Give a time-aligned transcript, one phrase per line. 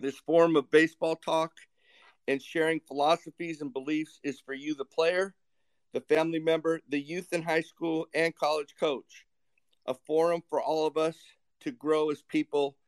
[0.00, 1.52] This form of baseball talk
[2.26, 5.34] and sharing philosophies and beliefs is for you, the player,
[5.92, 9.26] the family member, the youth in high school and college coach.
[9.84, 11.16] A forum for all of us
[11.60, 12.78] to grow as people,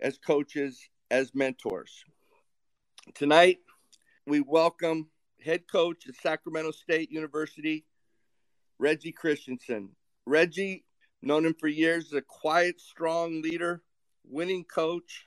[0.00, 2.04] as coaches, as mentors.
[3.14, 3.58] Tonight,
[4.24, 5.08] we welcome
[5.44, 7.86] head coach at Sacramento State University,
[8.78, 9.88] Reggie Christiansen.
[10.26, 10.84] Reggie,
[11.22, 13.82] known him for years as a quiet, strong leader,
[14.24, 15.26] winning coach,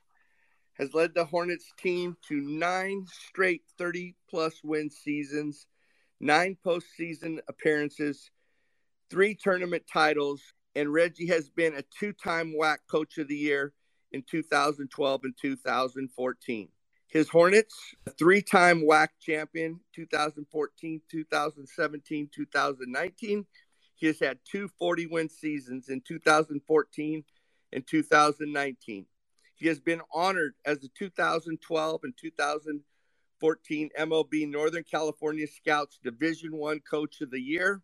[0.80, 5.68] has led the Hornets team to nine straight 30 plus win seasons,
[6.22, 8.32] nine postseason appearances,
[9.10, 10.42] three tournament titles,
[10.76, 13.74] and Reggie has been a two time WAC Coach of the Year
[14.14, 16.70] in 2012 and 2014.
[17.08, 17.76] His Hornets,
[18.08, 23.46] a three time WAC champion 2014, 2017, 2019.
[23.96, 27.24] He has had two 40 win seasons in 2014
[27.74, 29.06] and 2019.
[29.60, 36.80] He has been honored as the 2012 and 2014 MLB Northern California Scouts Division One
[36.80, 37.82] Coach of the Year.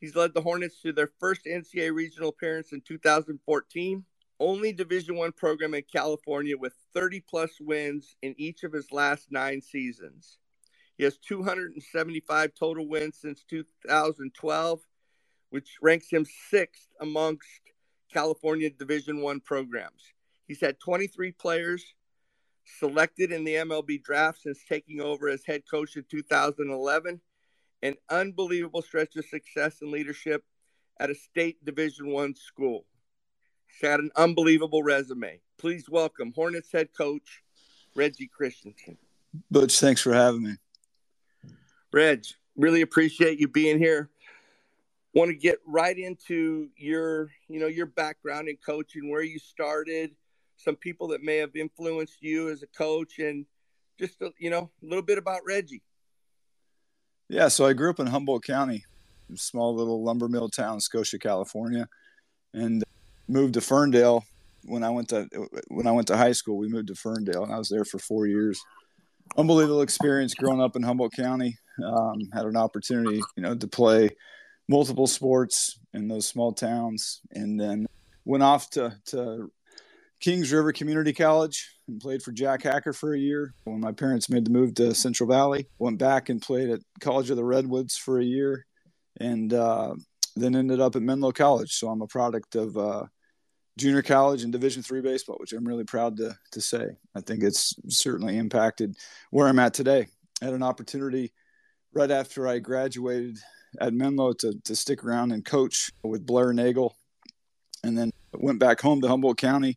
[0.00, 4.04] He's led the Hornets to their first NCAA regional appearance in 2014.
[4.40, 9.30] Only Division One program in California with 30 plus wins in each of his last
[9.30, 10.38] nine seasons.
[10.96, 14.80] He has 275 total wins since 2012,
[15.50, 17.60] which ranks him sixth amongst
[18.10, 20.14] California Division One programs.
[20.46, 21.84] He's had 23 players
[22.78, 27.20] selected in the MLB draft since taking over as head coach in 2011.
[27.82, 30.44] An unbelievable stretch of success and leadership
[30.98, 32.86] at a state Division One school.
[33.66, 35.40] He's had an unbelievable resume.
[35.58, 37.42] Please welcome Hornets head coach
[37.94, 38.96] Reggie Christiansen.
[39.50, 40.56] Butch, thanks for having me.
[41.92, 42.24] Reg,
[42.56, 44.10] really appreciate you being here
[45.14, 50.10] want to get right into your you know your background in coaching where you started
[50.56, 53.46] some people that may have influenced you as a coach and
[53.98, 55.82] just a, you know a little bit about reggie.
[57.28, 58.84] Yeah so i grew up in humboldt county
[59.34, 61.88] small little lumber mill town scotia california
[62.52, 62.84] and
[63.26, 64.22] moved to ferndale
[64.64, 65.26] when i went to
[65.68, 66.58] when i went to high school.
[66.58, 68.60] We moved to ferndale and i was there for four years.
[69.36, 71.56] Unbelievable experience growing up in humboldt county.
[71.84, 74.10] Um, had an opportunity you know to play
[74.68, 77.86] multiple sports in those small towns, and then
[78.24, 79.50] went off to, to
[80.24, 83.52] Kings River Community College and played for Jack Hacker for a year.
[83.64, 87.28] When my parents made the move to Central Valley, went back and played at College
[87.28, 88.64] of the Redwoods for a year,
[89.20, 89.94] and uh,
[90.34, 91.74] then ended up at Menlo College.
[91.74, 93.02] So I'm a product of uh,
[93.76, 96.86] junior college and Division three baseball, which I'm really proud to to say.
[97.14, 98.96] I think it's certainly impacted
[99.30, 100.06] where I'm at today.
[100.40, 101.34] I had an opportunity
[101.92, 103.36] right after I graduated
[103.78, 106.96] at Menlo to, to stick around and coach with Blair Nagel.
[107.82, 109.76] And then went back home to Humboldt County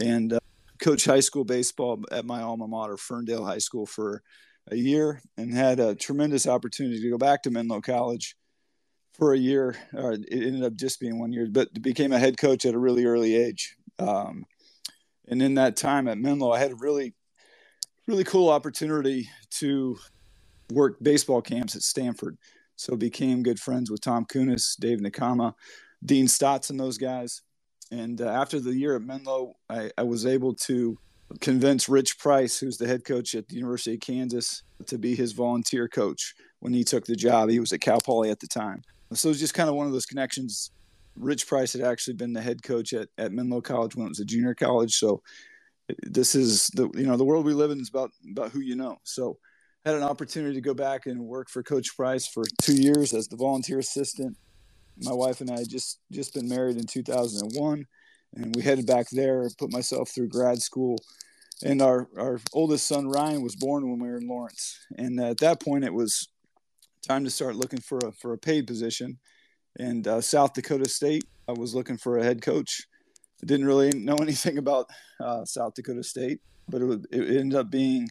[0.00, 0.40] and uh,
[0.78, 4.22] coach high school baseball at my alma mater, Ferndale High School, for
[4.70, 8.36] a year and had a tremendous opportunity to go back to Menlo College
[9.12, 9.76] for a year.
[9.94, 12.78] Or it ended up just being one year, but became a head coach at a
[12.78, 13.76] really early age.
[13.98, 14.44] Um,
[15.26, 17.14] and in that time at Menlo, I had a really,
[18.06, 19.98] really cool opportunity to
[20.72, 22.38] work baseball camps at Stanford.
[22.76, 25.54] So became good friends with Tom Kunis, Dave Nakama,
[26.04, 27.42] Dean Stotts, and those guys.
[27.90, 30.98] And uh, after the year at Menlo, I, I, was able to
[31.40, 35.32] convince Rich Price, who's the head coach at the University of Kansas, to be his
[35.32, 37.48] volunteer coach when he took the job.
[37.48, 38.82] He was at Cal Poly at the time.
[39.12, 40.70] So it was just kind of one of those connections.
[41.16, 44.20] Rich Price had actually been the head coach at, at Menlo College when it was
[44.20, 44.94] a junior college.
[44.94, 45.22] So
[46.02, 48.76] this is the you know the world we live in is about about who you
[48.76, 48.98] know.
[49.04, 49.38] So
[49.84, 53.28] had an opportunity to go back and work for Coach Price for two years as
[53.28, 54.36] the volunteer assistant.
[55.00, 57.86] My wife and I just just been married in 2001,
[58.34, 59.48] and we headed back there.
[59.58, 60.98] Put myself through grad school,
[61.64, 64.78] and our our oldest son Ryan was born when we were in Lawrence.
[64.96, 66.28] And at that point, it was
[67.06, 69.18] time to start looking for a for a paid position.
[69.78, 72.82] And uh, South Dakota State, I was looking for a head coach.
[73.42, 74.86] I didn't really know anything about
[75.20, 78.08] uh, South Dakota State, but it, it ended up being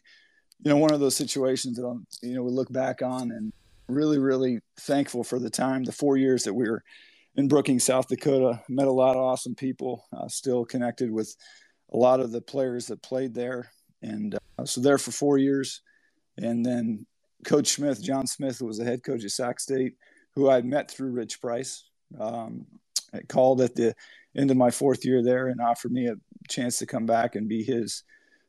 [0.63, 3.53] you know, one of those situations that I'm, you know, we look back on and
[3.87, 6.83] really, really thankful for the time, the four years that we were
[7.35, 8.61] in Brookings, South Dakota.
[8.67, 10.05] Met a lot of awesome people.
[10.15, 11.35] Uh, still connected with
[11.93, 15.81] a lot of the players that played there, and uh, so there for four years.
[16.37, 17.05] And then
[17.45, 19.95] Coach Smith, John Smith, was the head coach at Sac State,
[20.35, 21.89] who I met through Rich Price.
[22.19, 22.65] Um,
[23.27, 23.95] called at the
[24.35, 26.15] end of my fourth year there and offered me a
[26.49, 28.03] chance to come back and be his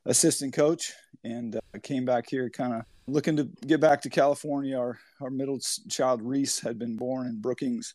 [0.08, 4.76] assistant coach and uh, came back here kind of looking to get back to California.
[4.76, 5.58] Our, our middle
[5.88, 7.94] child, Reese, had been born in Brookings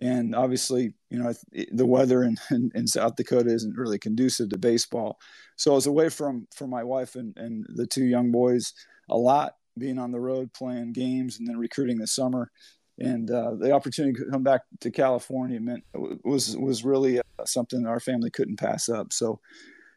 [0.00, 1.32] And obviously, you know,
[1.72, 5.18] the weather in, in, in, South Dakota isn't really conducive to baseball.
[5.56, 8.72] So I was away from, from my wife and, and the two young boys
[9.10, 12.50] a lot, being on the road, playing games, and then recruiting this summer.
[12.98, 15.82] And uh, the opportunity to come back to California meant
[16.22, 19.12] was was really uh, something our family couldn't pass up.
[19.12, 19.40] So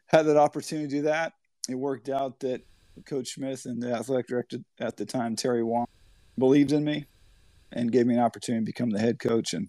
[0.06, 1.32] had that opportunity to do that.
[1.68, 2.62] It worked out that
[3.06, 5.86] Coach Smith and the athletic director at the time, Terry Wong,
[6.38, 7.06] believed in me
[7.72, 9.52] and gave me an opportunity to become the head coach.
[9.52, 9.68] And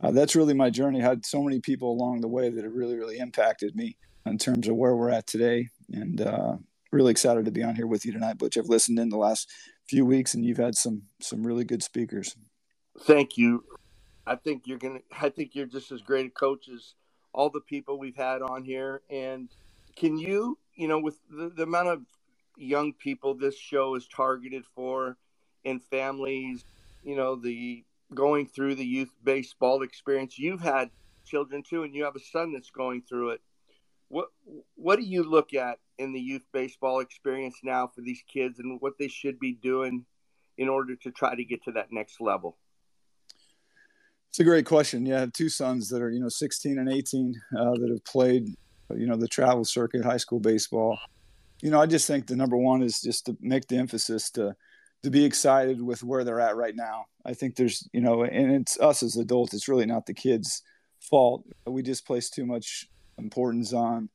[0.00, 1.00] uh, that's really my journey.
[1.02, 4.38] I had so many people along the way that have really, really impacted me in
[4.38, 5.68] terms of where we're at today.
[5.92, 6.56] And uh,
[6.90, 8.56] really excited to be on here with you tonight, Butch.
[8.56, 9.48] I've listened in the last
[9.88, 12.34] few weeks, and you've had some some really good speakers.
[13.00, 13.64] Thank you.
[14.26, 15.00] I think you're gonna.
[15.20, 16.94] I think you're just as great a coach as
[17.32, 19.02] all the people we've had on here.
[19.10, 19.48] And
[19.96, 22.02] can you, you know, with the, the amount of
[22.56, 25.16] young people this show is targeted for,
[25.64, 26.64] and families,
[27.02, 27.84] you know, the
[28.14, 30.38] going through the youth baseball experience.
[30.38, 30.90] You've had
[31.24, 33.40] children too, and you have a son that's going through it.
[34.08, 34.28] What
[34.76, 38.80] what do you look at in the youth baseball experience now for these kids, and
[38.80, 40.04] what they should be doing
[40.58, 42.56] in order to try to get to that next level?
[44.30, 45.06] It's a great question.
[45.06, 48.04] Yeah, I have two sons that are you know 16 and 18 uh, that have
[48.04, 48.54] played
[48.94, 50.98] you know the travel circuit, high school baseball.
[51.62, 54.54] You know, I just think the number one is just to make the emphasis to
[55.02, 57.06] to be excited with where they're at right now.
[57.24, 60.62] I think there's, you know, and it's us as adults, it's really not the kids'
[61.00, 61.44] fault.
[61.66, 62.88] We just place too much
[63.18, 64.08] importance on,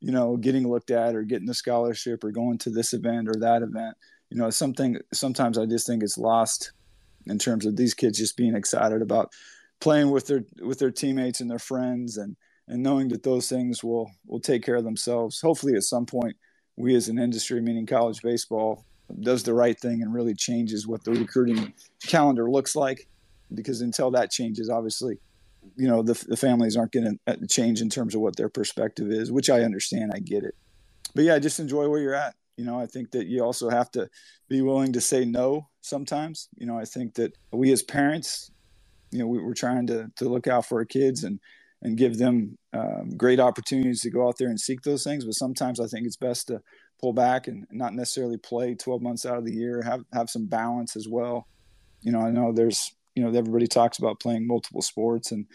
[0.00, 3.36] you know, getting looked at or getting a scholarship or going to this event or
[3.40, 3.96] that event.
[4.30, 6.72] You know, something sometimes I just think it's lost
[7.26, 9.32] in terms of these kids just being excited about
[9.80, 12.36] playing with their with their teammates and their friends and
[12.68, 15.40] and knowing that those things will will take care of themselves.
[15.40, 16.36] Hopefully at some point
[16.76, 18.84] we as an industry, meaning college baseball,
[19.20, 21.72] does the right thing and really changes what the recruiting
[22.06, 23.06] calendar looks like.
[23.52, 25.18] Because until that changes, obviously,
[25.76, 28.48] you know, the, the families aren't going to uh, change in terms of what their
[28.48, 30.12] perspective is, which I understand.
[30.14, 30.54] I get it.
[31.14, 32.34] But yeah, just enjoy where you're at.
[32.56, 34.08] You know, I think that you also have to
[34.48, 36.48] be willing to say no sometimes.
[36.56, 38.50] You know, I think that we as parents,
[39.10, 41.38] you know, we, are trying to, to look out for our kids and,
[41.84, 45.24] and give them um, great opportunities to go out there and seek those things.
[45.24, 46.62] But sometimes I think it's best to
[47.00, 50.46] pull back and not necessarily play 12 months out of the year, have, have some
[50.46, 51.46] balance as well.
[52.02, 55.46] You know, I know there's, you know, everybody talks about playing multiple sports and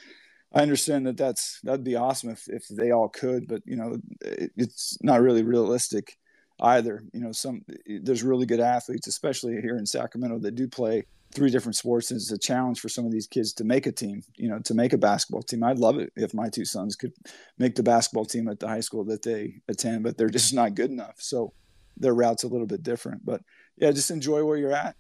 [0.54, 3.98] I understand that that's, that'd be awesome if, if they all could, but you know,
[4.22, 6.18] it, it's not really realistic
[6.62, 7.04] either.
[7.14, 11.50] You know, some, there's really good athletes, especially here in Sacramento that do play three
[11.50, 12.12] different sports.
[12.12, 14.60] And It's a challenge for some of these kids to make a team, you know,
[14.60, 15.64] to make a basketball team.
[15.64, 17.14] I'd love it if my two sons could
[17.58, 20.76] make the basketball team at the high school that they attend, but they're just not
[20.76, 21.16] good enough.
[21.18, 21.54] So
[21.98, 23.26] their route's a little bit different.
[23.26, 23.42] But
[23.78, 24.96] yeah, just enjoy where you're at,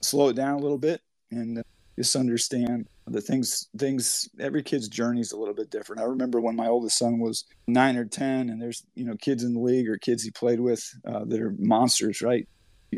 [0.00, 1.62] slow it down a little bit, and uh,
[1.98, 6.40] just understand the things things every kid's journey is a little bit different i remember
[6.40, 9.60] when my oldest son was nine or ten and there's you know kids in the
[9.60, 12.46] league or kids he played with uh, that are monsters right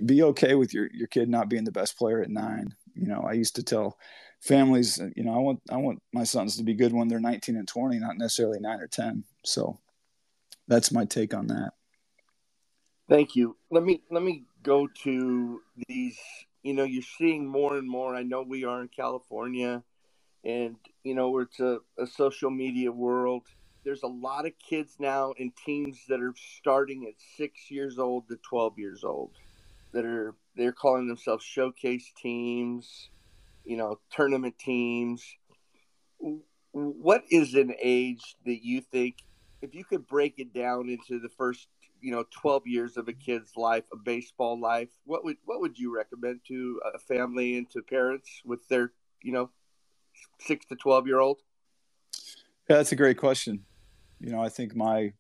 [0.01, 2.75] be okay with your your kid not being the best player at nine.
[2.95, 3.99] You know, I used to tell
[4.41, 7.57] families, you know, I want I want my sons to be good when they're 19
[7.57, 9.25] and 20, not necessarily nine or 10.
[9.45, 9.79] So
[10.69, 11.73] that's my take on that.
[13.09, 13.57] Thank you.
[13.71, 16.19] Let me let me go to these.
[16.63, 18.15] You know, you're seeing more and more.
[18.15, 19.83] I know we are in California,
[20.45, 23.43] and you know, it's a, a social media world.
[23.85, 28.29] There's a lot of kids now in teams that are starting at six years old
[28.29, 29.33] to 12 years old
[29.93, 33.11] that are they're calling themselves showcase teams,
[33.65, 35.25] you know, tournament teams.
[36.73, 39.17] What is an age that you think,
[39.63, 41.69] if you could break it down into the first,
[42.01, 45.79] you know, twelve years of a kid's life, a baseball life, what would what would
[45.79, 49.51] you recommend to a family and to parents with their, you know,
[50.41, 51.41] six to twelve year old?
[52.69, 53.65] Yeah, that's a great question.
[54.21, 55.13] You know, I think my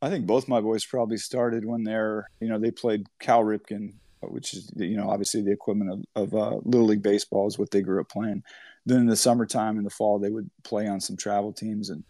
[0.00, 3.94] I think both my boys probably started when they're, you know, they played Cal Ripken,
[4.22, 7.70] which is, you know, obviously the equivalent of, of uh, Little League Baseball is what
[7.70, 8.42] they grew up playing.
[8.86, 11.90] Then in the summertime, in the fall, they would play on some travel teams.
[11.90, 12.04] And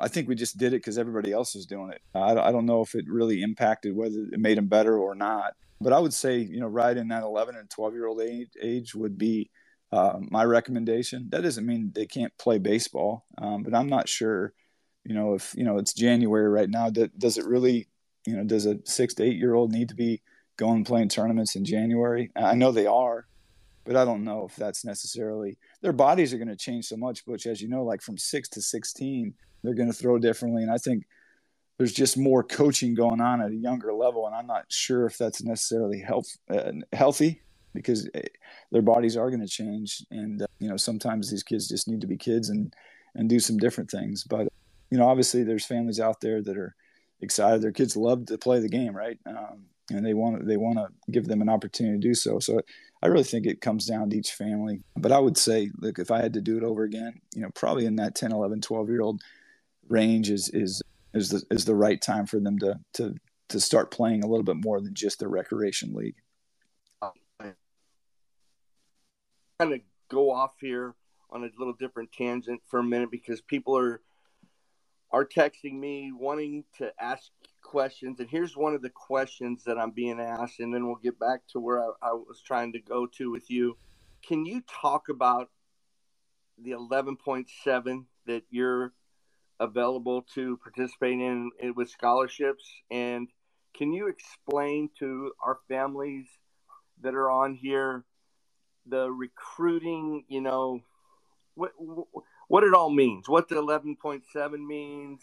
[0.00, 2.00] I think we just did it because everybody else was doing it.
[2.14, 5.52] I, I don't know if it really impacted whether it made them better or not.
[5.80, 8.48] But I would say, you know, right in that 11 and 12 year old age,
[8.62, 9.50] age would be
[9.92, 11.28] uh, my recommendation.
[11.30, 14.52] That doesn't mean they can't play baseball, um, but I'm not sure
[15.04, 17.88] you know if you know it's january right now does it really
[18.26, 20.22] you know does a six to eight year old need to be
[20.56, 23.26] going playing tournaments in january i know they are
[23.84, 27.22] but i don't know if that's necessarily their bodies are going to change so much
[27.26, 30.72] which as you know like from six to 16 they're going to throw differently and
[30.72, 31.04] i think
[31.76, 35.18] there's just more coaching going on at a younger level and i'm not sure if
[35.18, 37.42] that's necessarily health, uh, healthy
[37.74, 38.22] because eh,
[38.70, 42.00] their bodies are going to change, and uh, you know sometimes these kids just need
[42.00, 42.72] to be kids and
[43.14, 44.24] and do some different things.
[44.24, 44.48] But
[44.90, 46.74] you know, obviously, there's families out there that are
[47.20, 47.62] excited.
[47.62, 49.18] Their kids love to play the game, right?
[49.26, 52.38] Um, and they want they want to give them an opportunity to do so.
[52.38, 52.60] So
[53.02, 54.82] I really think it comes down to each family.
[54.96, 57.50] But I would say, look, if I had to do it over again, you know,
[57.54, 59.20] probably in that 10, 11, 12 year old
[59.88, 63.14] range is is is the is the right time for them to to
[63.50, 66.16] to start playing a little bit more than just the recreation league.
[69.60, 70.94] Kind of go off here
[71.30, 74.00] on a little different tangent for a minute because people are
[75.12, 77.30] are texting me wanting to ask
[77.62, 78.18] questions.
[78.18, 81.46] And here's one of the questions that i'm being asked and then we'll get back
[81.52, 83.76] to where I, I, was trying to go to with you.
[84.26, 85.50] Can you talk about
[86.58, 88.92] the 11.7 that you're
[89.60, 92.64] available to participate in, in with scholarships?
[92.90, 93.28] And
[93.76, 96.26] can you explain to our families
[97.02, 98.04] that are on here
[98.86, 100.80] the recruiting you know
[101.54, 101.72] what
[102.48, 105.20] what it all means, what the 11.7 means,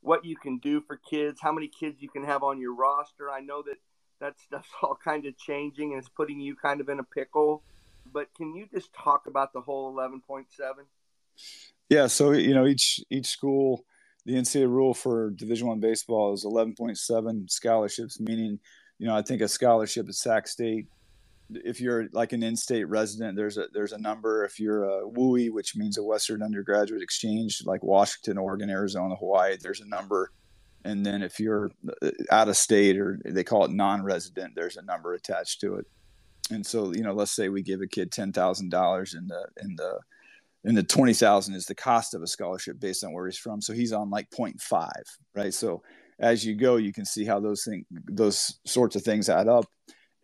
[0.00, 3.30] what you can do for kids, how many kids you can have on your roster.
[3.30, 3.76] I know that
[4.20, 7.62] that stuff's all kind of changing and it's putting you kind of in a pickle.
[8.12, 10.44] But can you just talk about the whole 11.7?
[11.88, 13.84] Yeah, so you know each each school,
[14.24, 18.58] the NCAA rule for Division One baseball is 11.7 scholarships, meaning
[18.98, 20.86] you know I think a scholarship at Sac State
[21.64, 24.44] if you're like an in-state resident, there's a there's a number.
[24.44, 29.56] If you're a WUE, which means a Western Undergraduate Exchange, like Washington, Oregon, Arizona, Hawaii,
[29.60, 30.30] there's a number.
[30.84, 31.70] And then if you're
[32.02, 35.86] uh, out of state or they call it non-resident, there's a number attached to it.
[36.50, 39.46] And so, you know, let's say we give a kid ten thousand dollars in the
[39.62, 39.98] in the
[40.64, 43.60] and the 20,000 is the cost of a scholarship based on where he's from.
[43.60, 44.90] So he's on like 0.5,
[45.34, 45.52] right?
[45.52, 45.82] So
[46.18, 49.66] as you go, you can see how those things, those sorts of things add up.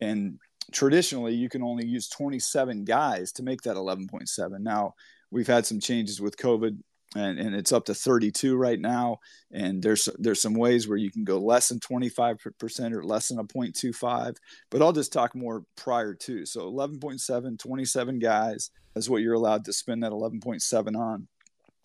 [0.01, 0.39] And
[0.73, 4.95] traditionally you can only use 27 guys to make that 11.7 now
[5.31, 6.79] we've had some changes with covid
[7.17, 9.19] and, and it's up to 32 right now
[9.50, 13.39] and there's there's some ways where you can go less than 25% or less than
[13.39, 14.37] a 0.25
[14.71, 16.47] but i'll just talk more prior to.
[16.47, 21.29] So 11.7 27 guys is what you're allowed to spend that 11.7 on.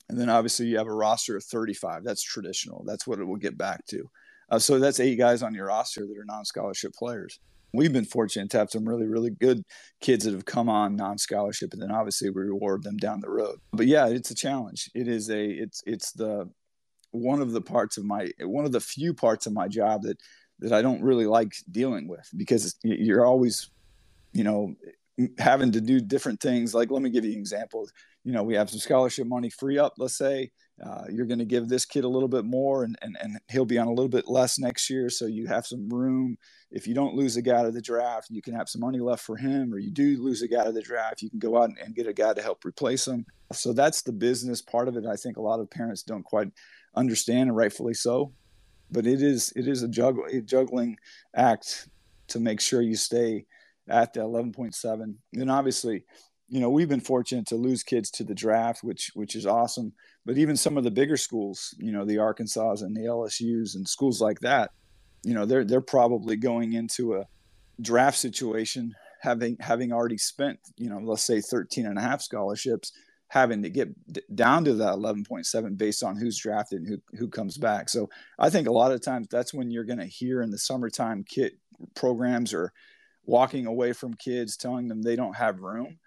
[0.10, 2.84] And then obviously you have a roster of 35 that's traditional.
[2.86, 4.10] That's what it will get back to.
[4.50, 7.40] Uh, so that's eight guys on your roster that are non-scholarship players
[7.76, 9.64] we've been fortunate to have some really really good
[10.02, 13.60] kids that have come on non-scholarship and then obviously we reward them down the road.
[13.74, 14.90] But yeah it's a challenge.
[14.94, 16.50] It is a it's it's the
[17.12, 20.18] one of the parts of my one of the few parts of my job that
[20.60, 23.70] that I don't really like dealing with because you're always
[24.34, 24.76] you know
[25.38, 26.74] having to do different things.
[26.74, 27.88] Like let me give you an example.
[28.24, 30.52] You know we have some scholarship money free up let's say
[30.84, 33.66] uh, you're going to give this kid a little bit more and, and, and he'll
[33.66, 35.10] be on a little bit less next year.
[35.10, 36.38] So you have some room.
[36.70, 39.24] If you don't lose a guy to the draft you can have some money left
[39.24, 39.74] for him.
[39.74, 42.08] Or you do lose a guy to the draft you can go out and get
[42.08, 43.26] a guy to help replace him.
[43.54, 45.06] So that's the business part of it.
[45.06, 46.50] I think a lot of parents don't quite
[46.96, 48.34] understand and rightfully so.
[48.92, 50.98] But it is it is a, juggle, a juggling
[51.36, 51.88] act
[52.28, 53.46] to make sure you stay
[53.90, 56.04] at the 11.7 Then obviously
[56.48, 59.94] you know we've been fortunate to lose kids to the draft which which is awesome.
[60.26, 63.88] But even some of the bigger schools you know the arkansas and the lsus and
[63.88, 64.72] schools like that
[65.24, 67.26] you know they're they're probably going into a
[67.82, 72.92] draft situation having having already spent you know let's say 13 and a half scholarships
[73.30, 73.90] having to get
[74.36, 77.90] down to that 11.7 based on who's drafted and who, who comes back.
[77.90, 80.58] So i think a lot of times that's when you're going to hear in the
[80.58, 81.58] summertime kit
[81.96, 82.72] programs or
[83.26, 85.98] walking away from kids telling them they don't have room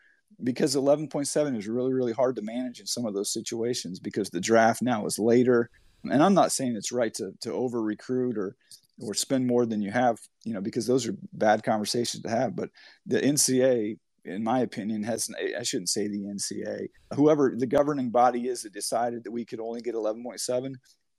[0.43, 4.41] because 11.7 is really really hard to manage in some of those situations because the
[4.41, 5.71] draft now is later.
[6.05, 8.57] And i'm not saying it's right to, to over recruit or
[9.01, 12.55] or spend more than you have you know because those are bad conversations to have.
[12.55, 12.71] But
[13.07, 18.49] the ncaa in my opinion has i shouldn't say the ncaa whoever the governing body
[18.49, 20.75] is that decided that we could only get 11.7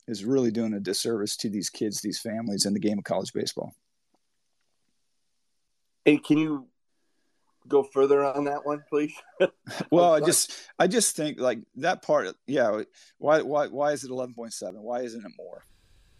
[0.07, 3.33] is really doing a disservice to these kids these families and the game of college
[3.33, 3.73] baseball
[6.09, 6.67] and can you
[7.67, 9.13] go further on that one, please?
[9.91, 12.35] well, I just I just think like that part.
[12.47, 12.81] Yeah,
[13.19, 14.81] why why why is it eleven point seven?
[14.81, 15.63] Why isn't it more?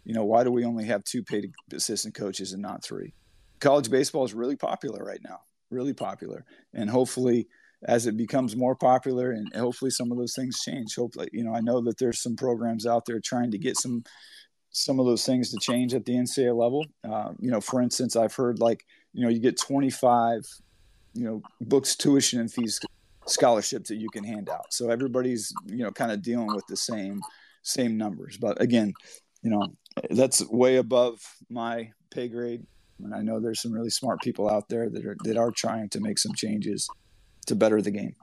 [0.04, 3.14] You know, why do we only have two paid assistant coaches and not three?
[3.58, 7.48] College baseball is really popular right now, really popular, and hopefully
[7.84, 11.54] as it becomes more popular and hopefully some of those things change hopefully you know
[11.54, 14.04] i know that there's some programs out there trying to get some
[14.70, 18.16] some of those things to change at the ncaa level uh, you know for instance
[18.16, 20.46] i've heard like you know you get 25
[21.14, 22.80] you know books tuition and fees
[23.26, 26.76] scholarships that you can hand out so everybody's you know kind of dealing with the
[26.76, 27.20] same
[27.62, 28.92] same numbers but again
[29.42, 29.66] you know
[30.10, 32.64] that's way above my pay grade
[33.02, 35.88] And I know there's some really smart people out there that are that are trying
[35.90, 36.88] to make some changes
[37.46, 38.14] to better the game.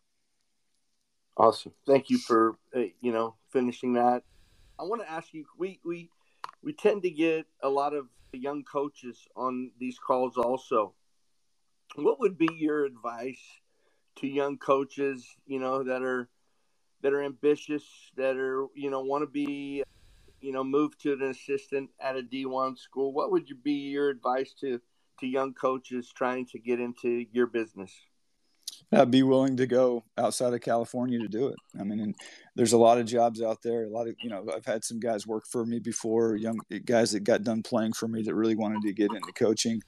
[1.36, 1.74] Awesome.
[1.86, 4.24] Thank you for uh, you know finishing that.
[4.80, 5.46] I want to ask you.
[5.58, 6.10] We we
[6.64, 10.94] we tend to get a lot of young coaches on these calls also.
[11.96, 13.42] What would be your advice
[14.18, 15.26] to young coaches?
[15.46, 16.30] You know that are
[17.02, 17.84] that are ambitious,
[18.16, 19.84] that are you know want to be
[20.42, 23.14] you know move to an assistant at a D1 school.
[23.14, 24.82] What would you be your advice to
[25.20, 27.92] to young coaches trying to get into your business?
[28.92, 31.56] Uh, be willing to go outside of California to do it.
[31.80, 32.14] I mean,
[32.56, 33.84] there's a lot of jobs out there.
[33.84, 37.12] A lot of, you know, I've had some guys work for me before, young guys
[37.12, 39.82] that got done playing for me that really wanted to get into coaching.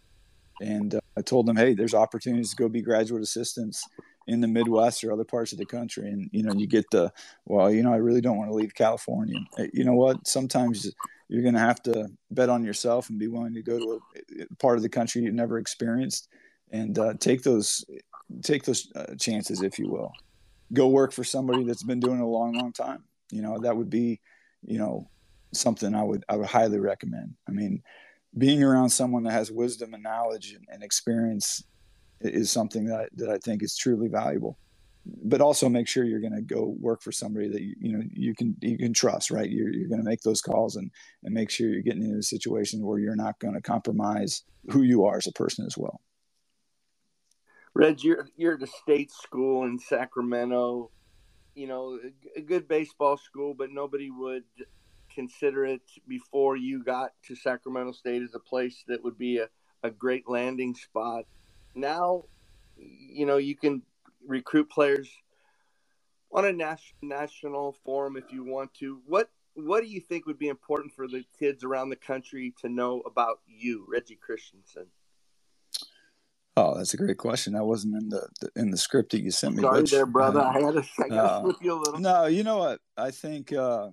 [0.62, 3.84] And uh, I told them, hey, there's opportunities to go be graduate assistants
[4.28, 6.10] in the Midwest or other parts of the country.
[6.10, 7.12] And, you know, you get the,
[7.46, 9.40] well, you know, I really don't want to leave California.
[9.74, 10.28] You know what?
[10.28, 10.94] Sometimes
[11.30, 14.02] you're going to have to bet on yourself and be willing to go to
[14.42, 16.28] a part of the country you've never experienced
[16.72, 17.84] and uh, take those
[18.44, 20.12] take those uh, chances, if you will.
[20.74, 23.04] Go work for somebody that's been doing it a long, long time.
[23.32, 24.20] You know, that would be,
[24.66, 25.10] you know,
[25.54, 27.36] something I would I would highly recommend.
[27.48, 27.82] I mean,
[28.38, 31.64] being around someone that has wisdom and knowledge and, and experience
[32.22, 34.58] is something that that I think is truly valuable.
[35.24, 38.04] But also make sure you're going to go work for somebody that you, you know
[38.14, 39.50] you can you can trust, right?
[39.50, 40.92] You're, you're going to make those calls and
[41.24, 44.84] and make sure you're getting into a situation where you're not going to compromise who
[44.84, 46.00] you are as a person as well.
[47.80, 50.92] Reg, you're you're at a state school in Sacramento.
[51.56, 52.00] You know,
[52.36, 54.44] a good baseball school, but nobody would
[55.14, 59.50] consider it before you got to Sacramento State as a place that would be a,
[59.84, 61.26] a great landing spot.
[61.74, 62.24] Now,
[62.78, 63.84] you know, you can
[64.28, 65.10] recruit players
[66.34, 69.00] on a national national forum if you want to.
[69.08, 72.70] What what do you think would be important for the kids around the country to
[72.70, 74.88] know about you, Reggie Christiansen?
[76.60, 77.54] Oh, that's a great question.
[77.54, 79.62] That wasn't in the, the in the script that you sent me.
[79.62, 80.42] Sorry, there, brother.
[80.42, 82.00] Uh, I had to, I uh, slip you a little.
[82.00, 82.82] No, you know what?
[82.98, 83.54] I think.
[83.54, 83.92] Uh,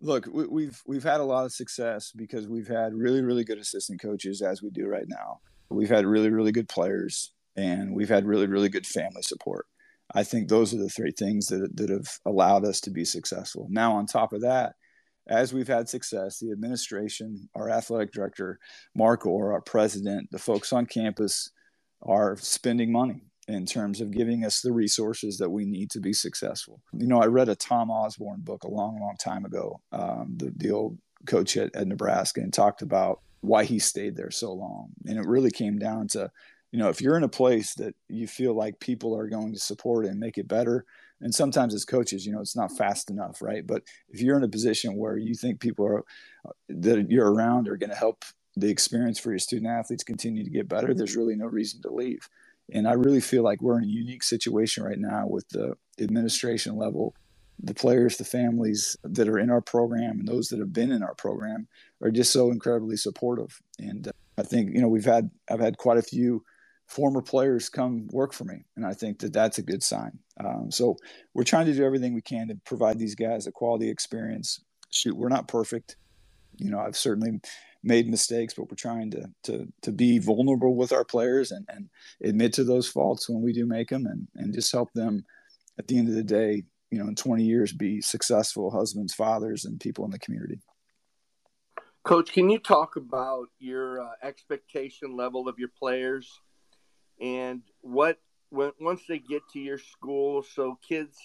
[0.00, 3.58] look, we, we've we've had a lot of success because we've had really really good
[3.58, 5.40] assistant coaches as we do right now.
[5.68, 9.66] We've had really really good players, and we've had really really good family support.
[10.14, 13.66] I think those are the three things that that have allowed us to be successful.
[13.68, 14.76] Now, on top of that,
[15.26, 18.58] as we've had success, the administration, our athletic director,
[18.94, 21.50] Mark Orr, our president, the folks on campus
[22.02, 26.12] are spending money in terms of giving us the resources that we need to be
[26.12, 26.80] successful.
[26.92, 30.52] You know, I read a Tom Osborne book a long, long time ago, um, the,
[30.56, 34.90] the old coach at, at Nebraska, and talked about why he stayed there so long.
[35.06, 36.30] And it really came down to,
[36.72, 39.60] you know, if you're in a place that you feel like people are going to
[39.60, 40.86] support and make it better,
[41.24, 43.66] and sometimes as coaches, you know, it's not fast enough, right?
[43.66, 46.04] But if you're in a position where you think people are
[46.68, 50.50] that you're around are going to help the experience for your student athletes continue to
[50.50, 52.28] get better, there's really no reason to leave.
[52.72, 56.76] And I really feel like we're in a unique situation right now with the administration
[56.76, 57.14] level.
[57.58, 61.02] The players, the families that are in our program, and those that have been in
[61.02, 61.68] our program
[62.02, 63.62] are just so incredibly supportive.
[63.78, 66.44] And uh, I think you know we've had I've had quite a few
[66.86, 70.18] former players come work for me, and I think that that's a good sign.
[70.42, 70.96] Um, so
[71.32, 74.60] we're trying to do everything we can to provide these guys a quality experience.
[74.90, 75.96] Shoot, we're not perfect.
[76.56, 77.40] You know, I've certainly
[77.82, 81.88] made mistakes, but we're trying to to to be vulnerable with our players and, and
[82.22, 85.24] admit to those faults when we do make them, and and just help them
[85.78, 86.64] at the end of the day.
[86.90, 90.60] You know, in 20 years, be successful husbands, fathers, and people in the community.
[92.04, 96.30] Coach, can you talk about your uh, expectation level of your players
[97.20, 98.18] and what
[98.50, 101.16] when once they get to your school so kids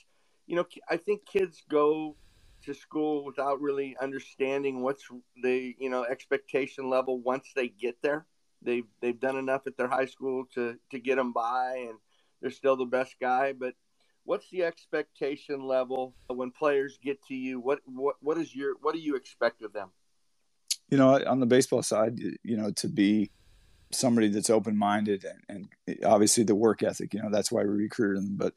[0.47, 2.15] you know i think kids go
[2.63, 5.05] to school without really understanding what's
[5.41, 8.25] the you know expectation level once they get there.
[8.61, 11.97] They've they've done enough at their high school to to get them by and
[12.41, 13.53] they're still the best guy.
[13.53, 13.75] But
[14.23, 17.59] what's the expectation level when players get to you?
[17.59, 19.89] What what what is your what do you expect of them?
[20.89, 23.31] You know on the baseball side you know to be
[23.91, 27.13] somebody that's open minded and, and, obviously the work ethic.
[27.13, 28.37] You know, that's why we recruited them.
[28.37, 28.53] But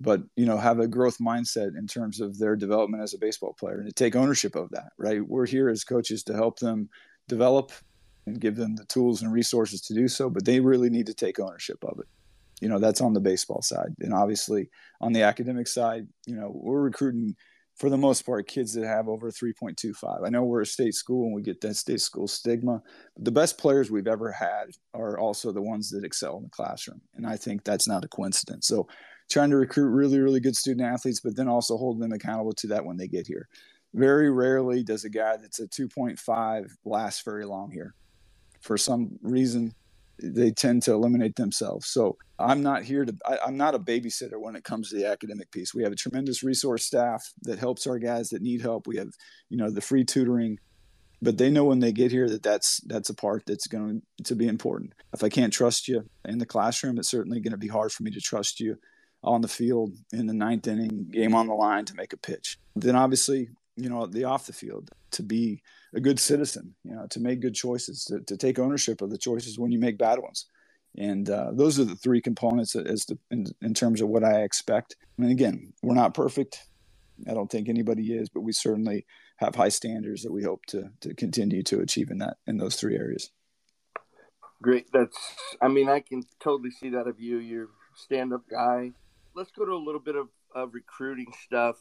[0.00, 3.52] but you know, have a growth mindset in terms of their development as a baseball
[3.52, 4.92] player and to take ownership of that.
[4.98, 6.88] Right, we're here as coaches to help them
[7.28, 7.72] develop
[8.26, 10.28] and give them the tools and resources to do so.
[10.28, 12.06] But they really need to take ownership of it.
[12.60, 16.50] You know, that's on the baseball side, and obviously on the academic side, you know,
[16.54, 17.36] we're recruiting
[17.82, 20.24] for the most part, kids that have over 3.25.
[20.24, 22.80] I know we're a state school and we get that state school stigma,
[23.16, 26.48] but the best players we've ever had are also the ones that excel in the
[26.50, 27.00] classroom.
[27.16, 28.68] And I think that's not a coincidence.
[28.68, 28.86] So,
[29.28, 32.68] trying to recruit really, really good student athletes, but then also hold them accountable to
[32.68, 33.48] that when they get here.
[33.94, 37.96] Very rarely does a guy that's a 2.5 last very long here.
[38.60, 39.74] for some reason
[40.22, 41.88] they tend to eliminate themselves.
[41.88, 45.06] So I'm not here to, I, am not a babysitter when it comes to the
[45.06, 45.74] academic piece.
[45.74, 48.86] We have a tremendous resource staff that helps our guys that need help.
[48.86, 49.10] We have,
[49.48, 50.58] you know, the free tutoring,
[51.20, 54.34] but they know when they get here that that's, that's a part that's going to
[54.34, 54.92] be important.
[55.12, 58.02] If I can't trust you in the classroom, it's certainly going to be hard for
[58.02, 58.76] me to trust you
[59.24, 62.58] on the field in the ninth inning, game on the line to make a pitch.
[62.74, 65.62] Then obviously, you know, the off the field to be
[65.94, 69.18] a good citizen, you know, to make good choices, to, to take ownership of the
[69.18, 70.46] choices when you make bad ones.
[70.96, 74.42] And uh, those are the three components as to, in, in terms of what I
[74.42, 74.96] expect.
[75.18, 76.66] And again, we're not perfect.
[77.28, 79.06] I don't think anybody is, but we certainly
[79.36, 82.76] have high standards that we hope to to continue to achieve in that in those
[82.76, 83.30] three areas.
[84.60, 84.86] Great.
[84.92, 85.16] That's.
[85.60, 87.38] I mean, I can totally see that of you.
[87.38, 88.92] You're stand up guy.
[89.34, 91.76] Let's go to a little bit of, of recruiting stuff.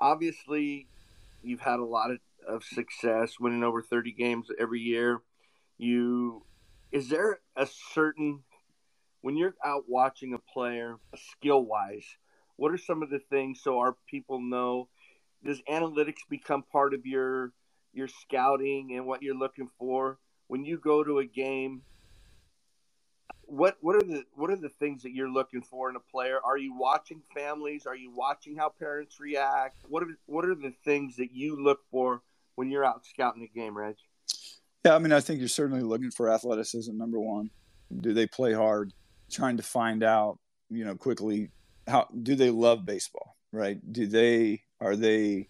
[0.00, 0.88] Obviously,
[1.42, 5.20] you've had a lot of of success, winning over 30 games every year.
[5.76, 6.44] You
[6.90, 8.44] is there a certain
[9.20, 12.06] when you're out watching a player skill wise,
[12.56, 14.88] what are some of the things so our people know?
[15.44, 17.52] Does analytics become part of your
[17.92, 21.82] your scouting and what you're looking for when you go to a game?
[23.48, 26.38] What what are the what are the things that you're looking for in a player?
[26.44, 27.86] Are you watching families?
[27.86, 29.78] Are you watching how parents react?
[29.88, 32.22] What are what are the things that you look for
[32.56, 33.96] when you're out scouting a game, Reg?
[34.84, 36.96] Yeah, I mean, I think you're certainly looking for athleticism.
[36.96, 37.50] Number one,
[38.00, 38.92] do they play hard?
[39.30, 40.38] Trying to find out,
[40.70, 41.50] you know, quickly
[41.86, 43.80] how do they love baseball, right?
[43.92, 45.48] Do they are they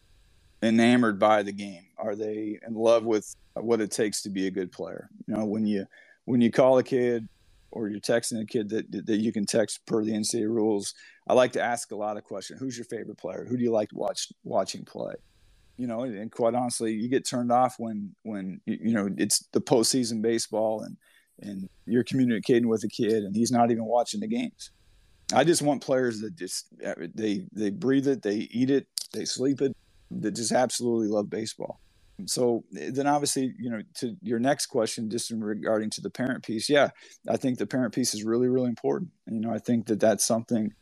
[0.62, 1.86] enamored by the game?
[1.98, 5.08] Are they in love with what it takes to be a good player?
[5.26, 5.86] You know, when you
[6.26, 7.28] when you call a kid
[7.70, 10.94] or you're texting a kid that that you can text per the NCAA rules,
[11.26, 12.60] I like to ask a lot of questions.
[12.60, 13.46] Who's your favorite player?
[13.48, 15.14] Who do you like watch watching play?
[15.76, 19.60] You know, and quite honestly, you get turned off when when you know it's the
[19.60, 20.96] postseason baseball and
[21.40, 24.70] and you're communicating with a kid and he's not even watching the games.
[25.32, 29.24] I just want players that just uh, they they breathe it, they eat it, they
[29.24, 29.76] sleep it,
[30.10, 31.80] that just absolutely love baseball
[32.26, 36.10] so eh, then obviously you know to your next question just in regarding to the
[36.10, 36.90] parent piece yeah
[37.28, 39.10] i think the parent piece is really really important.
[39.26, 40.72] You know i think that that's something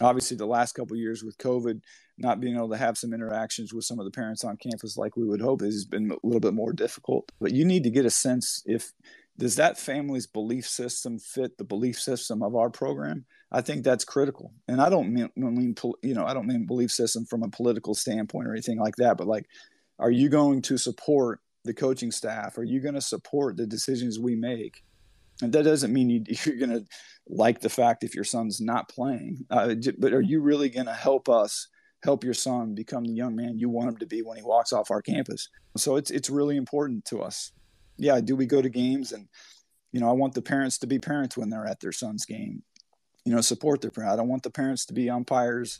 [0.00, 1.80] obviously the last couple years with covid
[2.18, 5.16] not being able to have some interactions with some of the parents on campus like
[5.16, 7.30] we would hope has been a little bit more difficult.
[7.40, 8.92] But you need to get a sense if
[9.38, 13.24] does that family's belief system fit the belief system of our program?
[13.50, 14.52] I think that's critical.
[14.68, 17.94] And i don't mean, mean you know i don't mean belief system from a political
[17.94, 19.46] standpoint or anything like that but like
[20.02, 22.58] are you going to support the coaching staff?
[22.58, 24.82] Are you going to support the decisions we make?
[25.40, 26.84] And that doesn't mean you, are going to
[27.28, 30.92] like the fact if your son's not playing, uh, but are you really going to
[30.92, 31.68] help us
[32.02, 34.72] help your son become the young man you want him to be when he walks
[34.72, 35.48] off our campus?
[35.76, 37.52] So it's it's really important to us.
[37.96, 39.28] Yeah, do we go to games and
[39.92, 42.64] you know I want the parents to be parents when they're at their son's game.
[43.24, 44.14] You know, support their parents.
[44.14, 45.78] I don't want the parents to be umpires.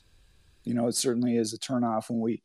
[0.63, 2.41] You know, it certainly is a turnoff when we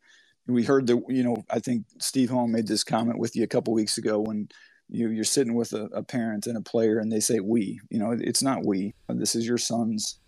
[0.48, 3.48] we heard that you know i think steve holm made this comment with you a
[3.48, 4.48] couple weeks ago when
[4.88, 7.98] you, you're sitting with a, a, parent and a player and they say we you
[7.98, 8.94] know it's not we.
[9.08, 10.18] This is your son's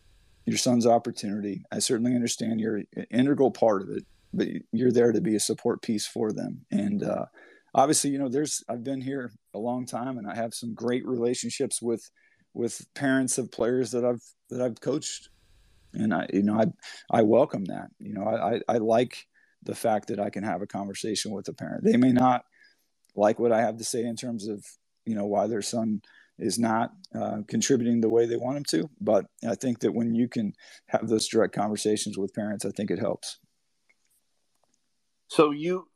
[0.47, 1.65] your son's opportunity.
[1.71, 5.41] I certainly understand you're an integral part of it but you're there to be a
[5.41, 6.65] support piece for them.
[6.71, 7.27] And uh,
[7.75, 11.07] obviously you know there's i've been here a long time and i have some great
[11.07, 12.11] relationships with
[12.53, 15.31] with parents of players that i've that i've coached.
[15.95, 16.67] And i you know i
[17.11, 17.89] i welcome that.
[17.99, 19.27] You know i i, I like
[19.63, 21.85] the fact that I can have a conversation with a parent.
[21.85, 22.45] They may not
[23.15, 24.65] like what I have to say in terms of
[25.05, 26.01] you know why their son
[26.39, 30.15] is not uh, contributing the way they want him to, but I think that when
[30.15, 30.55] you can
[30.87, 33.39] have those direct conversations with parents, I think it helps.
[35.29, 35.87] So you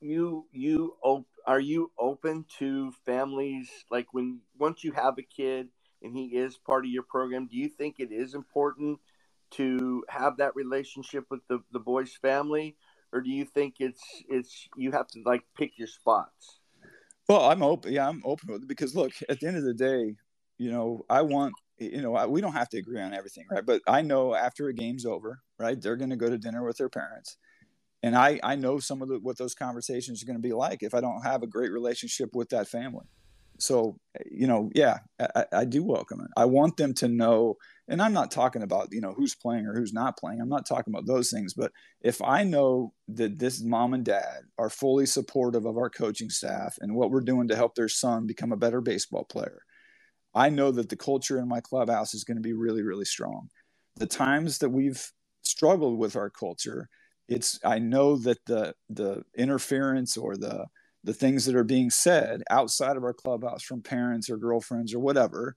[0.00, 5.68] you you op- are you open to families like when once you have a kid
[6.02, 8.98] and he is part of your program do you think it is important
[9.50, 12.76] to have that relationship with the, the boy's family
[13.12, 16.60] or do you think it's it's you have to like pick your spots?
[17.28, 17.92] Well, I'm open.
[17.92, 20.14] Yeah, I'm open with it because look, at the end of the day,
[20.58, 23.64] you know, I want you know, I, we don't have to agree on everything, right?
[23.64, 26.76] But I know after a game's over, right, they're going to go to dinner with
[26.76, 27.36] their parents,
[28.02, 30.82] and I I know some of the, what those conversations are going to be like
[30.82, 33.06] if I don't have a great relationship with that family
[33.58, 33.98] so
[34.30, 34.98] you know yeah
[35.34, 37.56] I, I, do welcome it i want them to know
[37.88, 40.40] and i'm not talking about you know who's playing or who's not playing.
[40.40, 44.42] I'm not talking about those things but if i know that this mom and dad
[44.58, 48.26] are fully supportive of our coaching staff and what we're doing to help their son
[48.26, 49.62] become a better baseball player
[50.34, 53.48] i know that the culture in my clubhouse is going to be really really strong.
[53.96, 55.10] The times that we've
[55.42, 56.88] struggled with our culture
[57.28, 60.66] it's i know that the the interference or the
[61.04, 64.98] the things that are being said outside of our clubhouse from parents or girlfriends or
[64.98, 65.56] whatever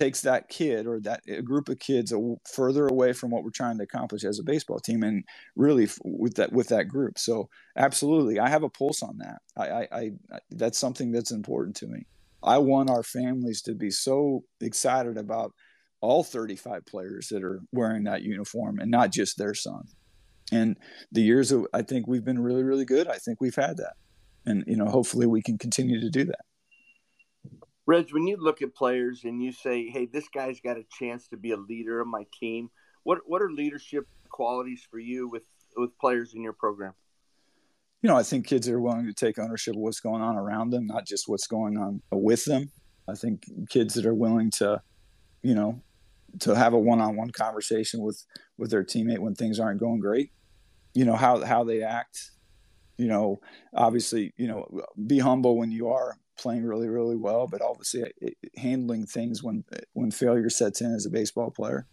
[0.00, 2.12] takes that kid or that group of kids
[2.50, 5.24] further away from what we're trying to accomplish as a baseball team and
[5.56, 7.18] really with that with that group.
[7.18, 9.42] So absolutely i have a pulse on that.
[9.56, 10.10] I, I, I
[10.50, 12.06] that's something that's important to me.
[12.42, 15.52] I want our families to be so excited about
[16.00, 19.82] all 35 players that are wearing that uniform and not just their son.
[20.50, 20.78] And
[21.12, 23.06] the years i think we've been really really good.
[23.06, 23.96] I think we've had that.
[24.46, 26.44] And you know hopefully we can continue to do that
[27.86, 31.28] reg when you look at players and you say hey this guy's got a chance
[31.28, 32.70] to be a leader of my team
[33.02, 35.44] what what are leadership qualities for you with
[35.76, 36.92] with players in your program?
[38.02, 40.70] You know i think kids are willing to take ownership of what's going on around
[40.70, 42.70] them not just what's going on with them.
[43.08, 44.80] I think kids that are willing to
[45.42, 45.82] you know
[46.40, 48.24] to have a one-on-one conversation with
[48.56, 50.30] with their teammate when things aren't going great
[50.94, 52.30] you know how how they act
[52.96, 53.40] you know
[53.74, 54.66] obviously you know
[55.06, 59.64] be humble when you are playing really really well but obviously it, handling things when
[59.92, 61.86] when failure sets in as a baseball player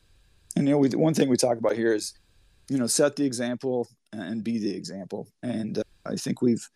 [0.55, 2.13] and you know we, one thing we talk about here is
[2.69, 6.69] you know set the example and be the example and uh, i think we've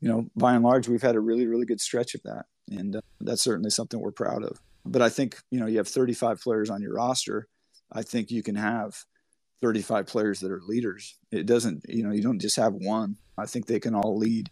[0.00, 2.96] you know by and large we've had a really really good stretch of that and
[2.96, 6.40] uh, that's certainly something we're proud of but i think you know you have 35
[6.40, 7.48] players on your roster
[7.92, 9.04] i think you can have
[9.64, 11.16] 35 players that are leaders.
[11.30, 13.16] It doesn't, you know, you don't just have one.
[13.38, 14.50] I think they can all lead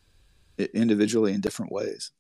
[0.73, 2.13] individually in different ways.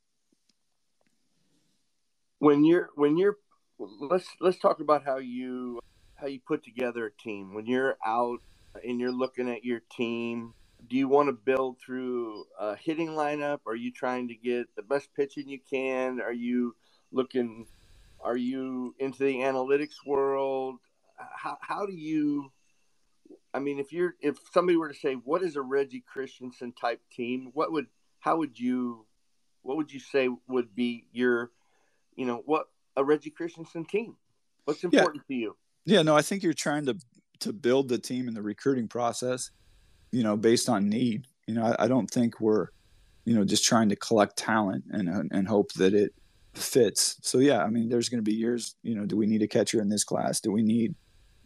[2.42, 3.36] When you're when you're
[3.78, 5.78] let's let's talk about how you
[6.16, 7.54] how you put together a team.
[7.54, 8.40] When you're out
[8.82, 10.52] and you're looking at your team,
[10.90, 13.60] do you want to build through a hitting lineup?
[13.64, 16.20] Are you trying to get the best pitching you can?
[16.20, 16.74] Are you
[17.12, 17.68] looking
[18.20, 20.80] are you into the analytics world?
[21.16, 22.50] How, how do you
[23.54, 27.02] I mean, if you're if somebody were to say, "What is a Reggie Christiansen type
[27.14, 27.86] team?" What would
[28.18, 29.06] how would you
[29.60, 31.52] what would you say would be your
[32.16, 34.16] you know what a Reggie Christiansen team?
[34.64, 35.36] What's important yeah.
[35.36, 35.56] to you?
[35.84, 36.96] Yeah, no, I think you're trying to
[37.40, 39.50] to build the team in the recruiting process,
[40.12, 41.26] you know, based on need.
[41.46, 42.68] You know, I, I don't think we're
[43.24, 46.14] you know just trying to collect talent and and hope that it
[46.54, 47.16] fits.
[47.22, 48.76] So yeah, I mean, there's going to be years.
[48.82, 50.40] You know, do we need a catcher in this class?
[50.40, 50.94] Do we need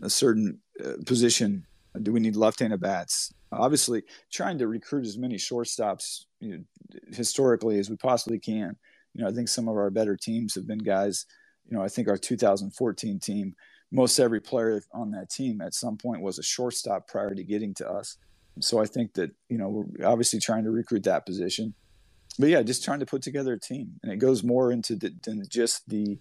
[0.02, 1.66] a certain uh, position
[2.02, 3.33] do we need left-handed bats?
[3.52, 6.64] Obviously, trying to recruit as many shortstops you know,
[7.12, 8.76] historically as we possibly can.
[9.16, 11.24] You know, I think some of our better teams have been guys.
[11.68, 13.55] You know, I think our 2014 team,
[13.90, 17.74] most every player on that team at some point was a shortstop prior to getting
[17.74, 18.18] to us.
[18.61, 21.74] So I think that you know we're obviously trying to recruit that position,
[22.38, 25.12] but yeah, just trying to put together a team, and it goes more into the,
[25.24, 26.18] than just the,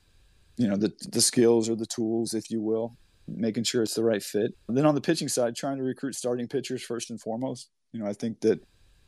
[0.57, 4.03] you know, the the skills or the tools, if you will making sure it's the
[4.03, 4.53] right fit.
[4.67, 7.69] And then on the pitching side, trying to recruit starting pitchers first and foremost.
[7.91, 8.59] You know, I think that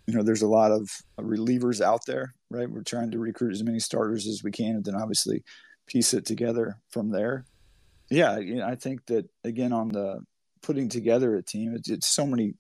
[0.08, 0.90] you know there's a lot of
[1.20, 2.70] relievers out there, right?
[2.70, 5.44] We're trying to recruit as many starters as we can, and then obviously
[5.86, 7.46] piece it together from there.
[8.10, 10.22] Yeah, you know, I think that again on the
[10.62, 12.56] putting together a team, it's, it's so many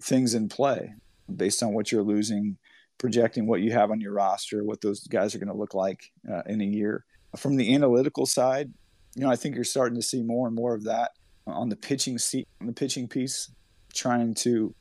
[0.00, 0.94] things in play
[1.34, 2.56] based on what you're losing,
[2.98, 6.10] projecting what you have on your roster, what those guys are going to look like
[6.30, 7.04] uh, in a year.
[7.36, 8.72] From the analytical side,
[9.14, 11.12] you know, I think you're starting to see more and more of that
[11.46, 13.50] on the pitching seat, on the pitching piece,
[13.92, 14.74] trying to,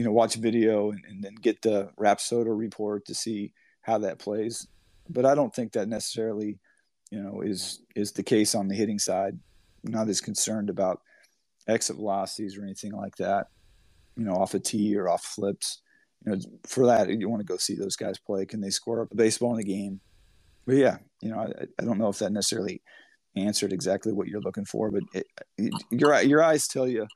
[0.00, 4.18] you know, watch video and, and then get the Rapsodo report to see how that
[4.18, 4.66] plays.
[5.10, 6.58] But I don't think that necessarily,
[7.10, 9.38] you know, is is the case on the hitting side.
[9.84, 11.02] I'm not as concerned about
[11.68, 13.48] exit velocities or anything like that.
[14.16, 15.82] You know, off a tee or off flips.
[16.24, 18.46] You know, for that you want to go see those guys play.
[18.46, 20.00] Can they score up a baseball in the game?
[20.66, 22.80] But yeah, you know, I, I don't know if that necessarily
[23.36, 25.26] answered exactly what you're looking for, but it,
[25.58, 27.06] it, your your eyes tell you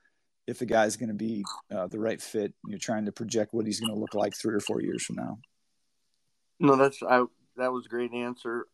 [0.46, 2.52] if a guy's going to be uh, the right fit.
[2.66, 5.16] You're trying to project what he's going to look like three or four years from
[5.16, 5.38] now.
[6.60, 7.24] No, that's I.
[7.56, 8.66] That was a great answer.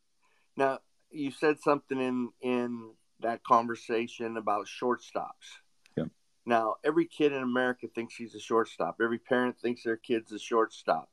[0.56, 0.78] Now
[1.10, 5.58] you said something in in that conversation about shortstops.
[5.96, 6.04] Yeah.
[6.46, 8.96] Now every kid in America thinks he's a shortstop.
[9.02, 11.08] Every parent thinks their kid's a shortstop.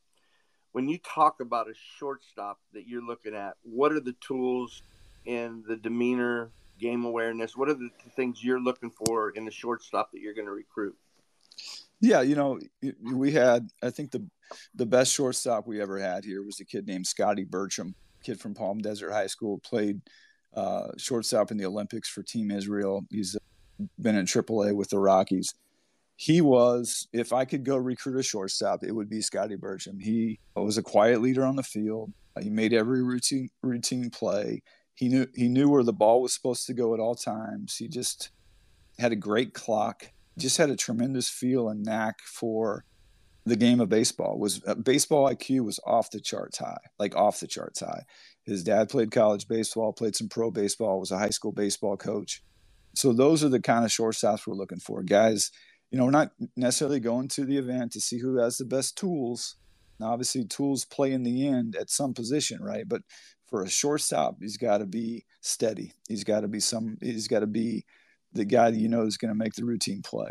[0.72, 4.82] When you talk about a shortstop that you're looking at, what are the tools
[5.26, 7.56] and the demeanor, game awareness?
[7.56, 10.96] What are the things you're looking for in the shortstop that you're going to recruit?
[12.00, 12.60] Yeah, you know,
[13.02, 14.26] we had I think the
[14.76, 18.54] the best shortstop we ever had here was a kid named Scotty Burcham, kid from
[18.54, 20.00] Palm Desert High School, played
[20.54, 23.06] uh, shortstop in the Olympics for Team Israel.
[23.10, 23.36] He's
[24.00, 25.54] been in AAA with the Rockies.
[26.16, 30.02] He was, if I could go recruit a shortstop, it would be Scotty Burcham.
[30.02, 32.12] He was a quiet leader on the field.
[32.42, 34.62] He made every routine routine play
[34.98, 37.76] he knew he knew where the ball was supposed to go at all times.
[37.78, 38.32] He just
[38.98, 40.12] had a great clock.
[40.38, 42.84] Just had a tremendous feel and knack for
[43.46, 47.40] the game of baseball was uh, baseball IQ was off the charts high, like off
[47.40, 48.04] the charts high.
[48.44, 52.44] His dad played college baseball, played some pro baseball, was a high school baseball coach.
[52.96, 55.04] So those are the kind of shortstops we're looking for.
[55.04, 55.52] Guys,
[55.92, 58.98] you know, we're not necessarily going to the event to see who has the best
[58.98, 59.58] tools.
[60.00, 62.88] Now, obviously, tools play in the end at some position, right?
[62.88, 63.04] But
[63.48, 65.94] for a shortstop, he's got to be steady.
[66.08, 66.98] He's got to be some.
[67.02, 67.86] He's got to be
[68.34, 70.30] the guy that you know is going to make the routine play.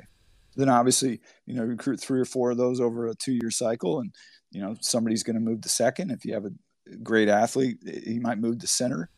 [0.54, 4.14] Then obviously, you know, recruit three or four of those over a two-year cycle, and
[4.50, 6.10] you know somebody's going to move to second.
[6.10, 9.10] If you have a great athlete, he might move to center.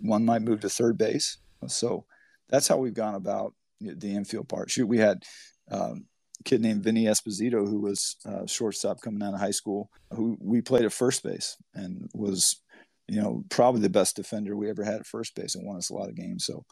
[0.00, 1.36] One might move to third base.
[1.66, 2.06] So
[2.48, 4.70] that's how we've gone about the infield part.
[4.70, 5.22] Shoot, we had
[5.70, 6.06] um,
[6.40, 10.36] a kid named Vinny Esposito who was uh, shortstop coming out of high school, who
[10.40, 12.62] we played at first base and was,
[13.10, 15.90] you know, probably the best defender we ever had at first base and won us
[15.90, 16.44] a lot of games.
[16.44, 16.64] So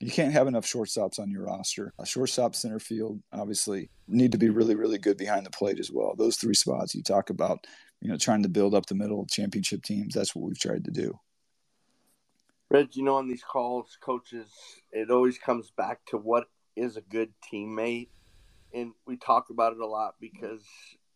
[0.00, 1.94] you can't have enough shortstops on your roster.
[2.00, 5.92] A shortstop, center field, obviously need to be really, really good behind the plate as
[5.92, 6.16] well.
[6.16, 7.68] Those three spots you talk about,
[8.00, 10.12] you know, trying to build up the middle championship teams.
[10.12, 11.16] That's what we've tried to do.
[12.68, 14.48] Reg, you know, on these calls, coaches,
[14.90, 18.08] it always comes back to what is a good teammate,
[18.74, 20.64] and we talk about it a lot because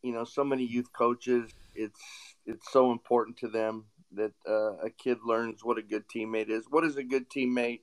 [0.00, 1.50] you know so many youth coaches.
[1.74, 2.00] It's
[2.46, 6.64] it's so important to them that uh, a kid learns what a good teammate is.
[6.68, 7.80] What is a good teammate?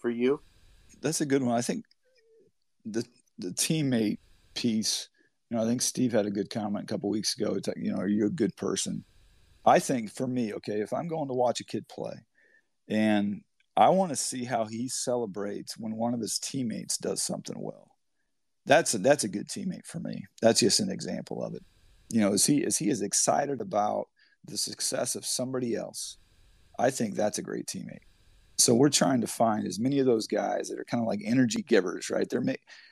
[0.00, 0.40] for you?
[1.00, 1.56] That's a good one.
[1.56, 1.84] I think
[2.84, 3.04] the
[3.38, 4.18] the teammate
[4.54, 5.08] piece.
[5.48, 7.54] You know, I think Steve had a good comment a couple weeks ago.
[7.54, 9.04] It's like, you know, are you a good person?
[9.66, 12.14] I think for me, okay, if I'm going to watch a kid play,
[12.88, 13.42] and
[13.76, 17.88] I want to see how he celebrates when one of his teammates does something well.
[18.66, 20.24] That's a, that's a good teammate for me.
[20.40, 21.64] That's just an example of it.
[22.10, 24.06] You know, is he is he as excited about
[24.44, 26.18] the success of somebody else?
[26.78, 28.00] I think that's a great teammate.
[28.58, 31.20] So we're trying to find as many of those guys that are kind of like
[31.24, 32.28] energy givers, right?
[32.28, 32.42] They're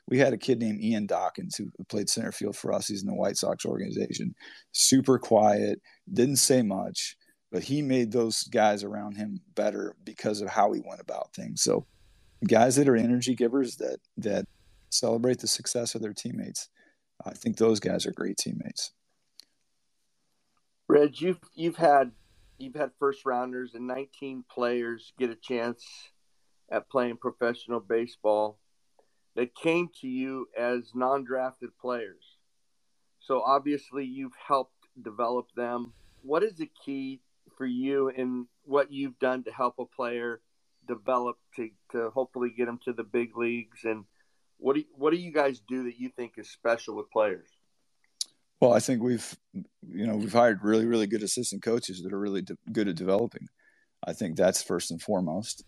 [0.08, 2.88] we had a kid named Ian Dawkins who played center field for us.
[2.88, 4.34] He's in the White Sox organization.
[4.72, 5.80] Super quiet,
[6.10, 7.16] didn't say much,
[7.52, 11.60] but he made those guys around him better because of how he went about things.
[11.60, 11.86] So
[12.46, 14.46] guys that are energy givers that that
[14.90, 16.68] celebrate the success of their teammates.
[17.24, 18.92] I think those guys are great teammates.
[20.88, 22.12] Reg, you've you've had
[22.56, 25.84] you've had first rounders and 19 players get a chance
[26.70, 28.58] at playing professional baseball
[29.36, 32.38] that came to you as non-drafted players.
[33.20, 35.92] So obviously you've helped develop them.
[36.22, 37.20] What is the key
[37.58, 40.40] for you in what you've done to help a player
[40.86, 44.04] develop to, to hopefully get them to the big leagues and
[44.56, 47.57] what do what do you guys do that you think is special with players?
[48.60, 52.18] Well, I think we've, you know, we've hired really, really good assistant coaches that are
[52.18, 53.46] really de- good at developing.
[54.04, 55.64] I think that's first and foremost.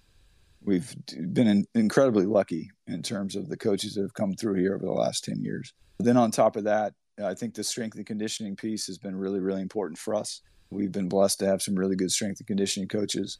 [0.63, 0.93] We've
[1.33, 4.85] been in, incredibly lucky in terms of the coaches that have come through here over
[4.85, 5.73] the last 10 years.
[6.01, 9.41] Then on top of that, I think the strength and conditioning piece has been really,
[9.41, 10.41] really important for us.
[10.71, 13.39] We've been blessed to have some really good strength and conditioning coaches.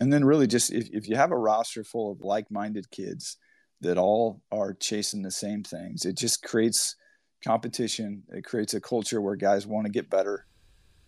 [0.00, 3.36] And then really just if, if you have a roster full of like-minded kids
[3.82, 6.96] that all are chasing the same things, it just creates–
[7.44, 8.22] competition.
[8.30, 10.46] It creates a culture where guys want to get better.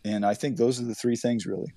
[0.05, 1.73] And I think those are the three things really.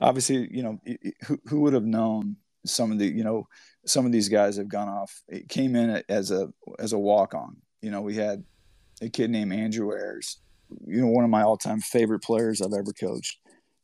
[0.00, 0.80] Obviously, you know,
[1.26, 2.36] who, who would have known
[2.66, 3.46] some of the, you know,
[3.86, 5.22] some of these guys have gone off.
[5.28, 7.56] It came in as a as a walk on.
[7.80, 8.44] You know, we had
[9.00, 10.38] a kid named Andrew Ayers,
[10.86, 13.38] you know, one of my all time favorite players I've ever coached.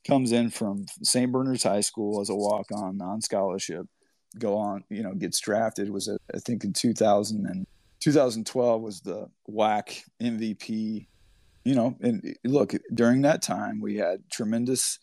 [0.06, 1.30] Comes in from St.
[1.30, 3.86] Bernard's High School as a walk on, non scholarship,
[4.38, 5.90] go on, you know, gets drafted.
[5.90, 7.66] Was a, I think in 2000 and
[8.00, 11.06] 2012 was the WAC MVP.
[11.64, 14.98] You know, and look, during that time, we had tremendous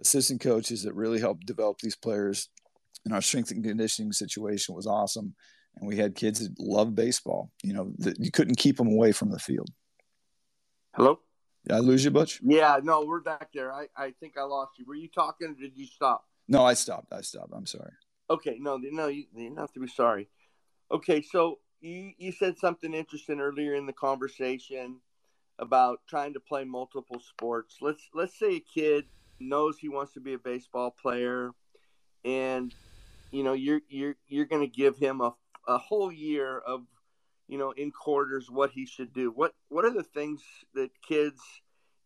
[0.00, 2.48] assistant coaches that really helped develop these players.
[3.04, 5.34] And our strength and conditioning situation was awesome.
[5.76, 7.52] And we had kids that loved baseball.
[7.62, 9.68] You know, that you couldn't keep them away from the field.
[10.94, 11.20] Hello?
[11.66, 12.40] Did I lose you, Butch?
[12.42, 13.72] Yeah, no, we're back there.
[13.72, 14.86] I, I think I lost you.
[14.86, 16.24] Were you talking did you stop?
[16.48, 17.12] No, I stopped.
[17.12, 17.52] I stopped.
[17.54, 17.92] I'm sorry.
[18.30, 20.28] Okay, no, no, you, you don't have to be sorry.
[20.90, 25.00] Okay, so you you said something interesting earlier in the conversation
[25.58, 27.78] about trying to play multiple sports.
[27.80, 29.04] Let's let's say a kid
[29.40, 31.52] knows he wants to be a baseball player,
[32.24, 32.72] and
[33.30, 35.34] you know you're you're you're going to give him a
[35.66, 36.86] a whole year of
[37.46, 39.30] you know in quarters what he should do.
[39.30, 40.42] What what are the things
[40.74, 41.40] that kids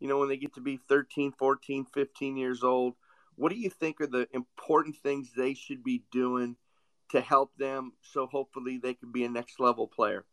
[0.00, 2.94] you know when they get to be 13, 14, 15 years old,
[3.36, 6.56] what do you think are the important things they should be doing
[7.12, 10.24] to help them so hopefully they can be a next level player.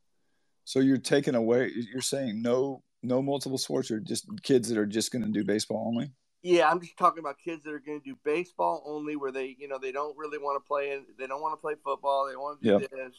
[0.65, 4.85] So you're taking away you're saying no no multiple sports or just kids that are
[4.85, 6.11] just going to do baseball only?
[6.41, 9.55] Yeah, I'm just talking about kids that are going to do baseball only where they,
[9.59, 12.27] you know, they don't really want to play and they don't want to play football,
[12.27, 12.91] they want to do yep.
[12.91, 13.15] this.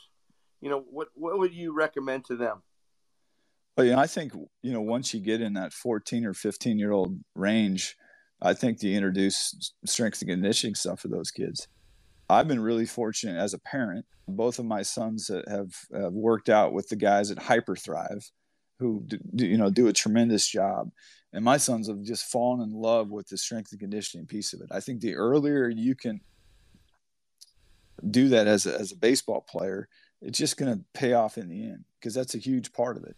[0.61, 2.63] You know, what what would you recommend to them?
[3.79, 4.33] You know, I think
[4.63, 7.97] you know once you get in that 14 or 15 year old range,
[8.43, 11.67] I think you introduce strength and conditioning stuff for those kids.
[12.31, 14.07] I've been really fortunate as a parent.
[14.29, 18.31] Both of my sons have, have worked out with the guys at Hyperthrive,
[18.79, 19.05] who
[19.35, 20.91] do, you know do a tremendous job.
[21.33, 24.61] And my sons have just fallen in love with the strength and conditioning piece of
[24.61, 24.69] it.
[24.71, 26.21] I think the earlier you can
[28.11, 29.89] do that as a, as a baseball player,
[30.23, 33.05] it's just going to pay off in the end because that's a huge part of
[33.05, 33.17] it.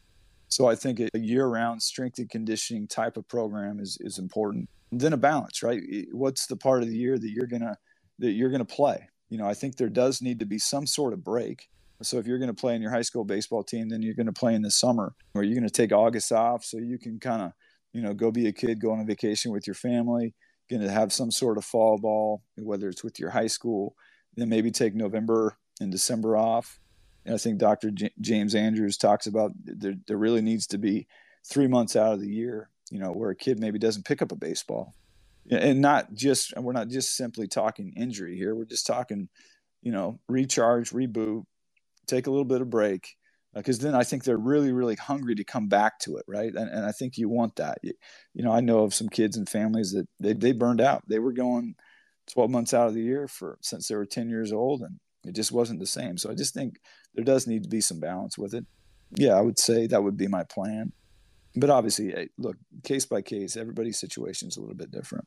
[0.48, 4.68] So I think a year-round strength and conditioning type of program is is important.
[4.90, 5.80] And then a balance, right?
[6.12, 7.78] What's the part of the year that you're gonna
[8.18, 9.08] that you're gonna play?
[9.28, 11.68] You know, I think there does need to be some sort of break.
[12.02, 14.26] So if you're going to play in your high school baseball team, then you're going
[14.26, 17.20] to play in the summer, or you're going to take August off so you can
[17.20, 17.52] kind of,
[17.92, 20.34] you know, go be a kid, go on a vacation with your family.
[20.68, 23.94] Going to have some sort of fall ball, whether it's with your high school.
[24.36, 26.80] Then maybe take November and December off
[27.24, 27.90] and I think Dr.
[27.90, 31.06] J- James Andrews talks about there, there really needs to be
[31.48, 34.32] three months out of the year, you know, where a kid maybe doesn't pick up
[34.32, 34.94] a baseball.
[35.50, 38.54] And not just, we're not just simply talking injury here.
[38.54, 39.28] We're just talking,
[39.82, 41.44] you know, recharge, reboot,
[42.06, 43.16] take a little bit of break.
[43.54, 46.54] Because uh, then I think they're really, really hungry to come back to it, right?
[46.54, 47.78] And, and I think you want that.
[47.82, 47.92] You,
[48.34, 51.02] you know, I know of some kids and families that they, they burned out.
[51.08, 51.74] They were going
[52.32, 55.34] 12 months out of the year for since they were 10 years old, and it
[55.34, 56.16] just wasn't the same.
[56.16, 56.76] So I just think
[57.14, 58.64] there does need to be some balance with it.
[59.14, 60.92] Yeah, I would say that would be my plan.
[61.54, 65.26] But obviously, look, case by case, everybody's situation is a little bit different.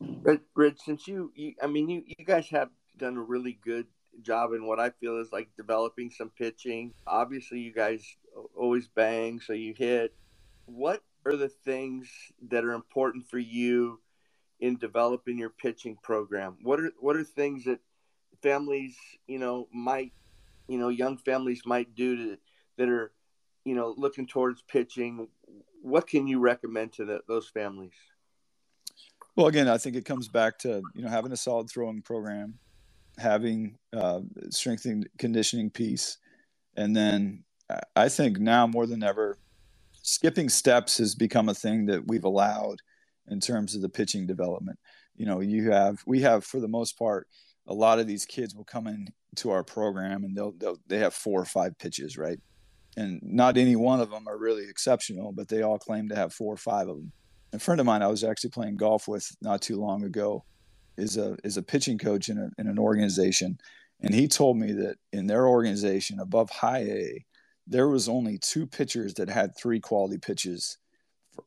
[0.00, 3.86] But Rich, since you, you, I mean, you, you guys have done a really good
[4.22, 6.94] job in what I feel is like developing some pitching.
[7.06, 8.04] Obviously, you guys
[8.56, 10.14] always bang, so you hit.
[10.66, 12.08] What are the things
[12.48, 14.00] that are important for you
[14.60, 16.56] in developing your pitching program?
[16.62, 17.80] What are what are things that
[18.42, 20.12] families, you know, might
[20.68, 22.38] you know young families might do to,
[22.78, 23.12] that are
[23.66, 25.26] you know looking towards pitching
[25.82, 27.92] what can you recommend to the, those families?
[29.34, 32.54] Well again i think it comes back to you know having a solid throwing program
[33.18, 36.18] having uh, strength and conditioning piece.
[36.76, 37.44] And then
[37.96, 39.38] i think now more than ever
[40.02, 42.80] skipping steps has become a thing that we've allowed
[43.28, 44.78] in terms of the pitching development.
[45.16, 47.26] You know you have we have for the most part
[47.66, 50.98] a lot of these kids will come in to our program and they'll, they'll they
[50.98, 52.38] have four or five pitches right
[52.96, 56.32] and not any one of them are really exceptional but they all claim to have
[56.32, 57.12] four or five of them
[57.52, 60.44] a friend of mine i was actually playing golf with not too long ago
[60.96, 63.58] is a is a pitching coach in, a, in an organization
[64.00, 67.24] and he told me that in their organization above high a
[67.66, 70.78] there was only two pitchers that had three quality pitches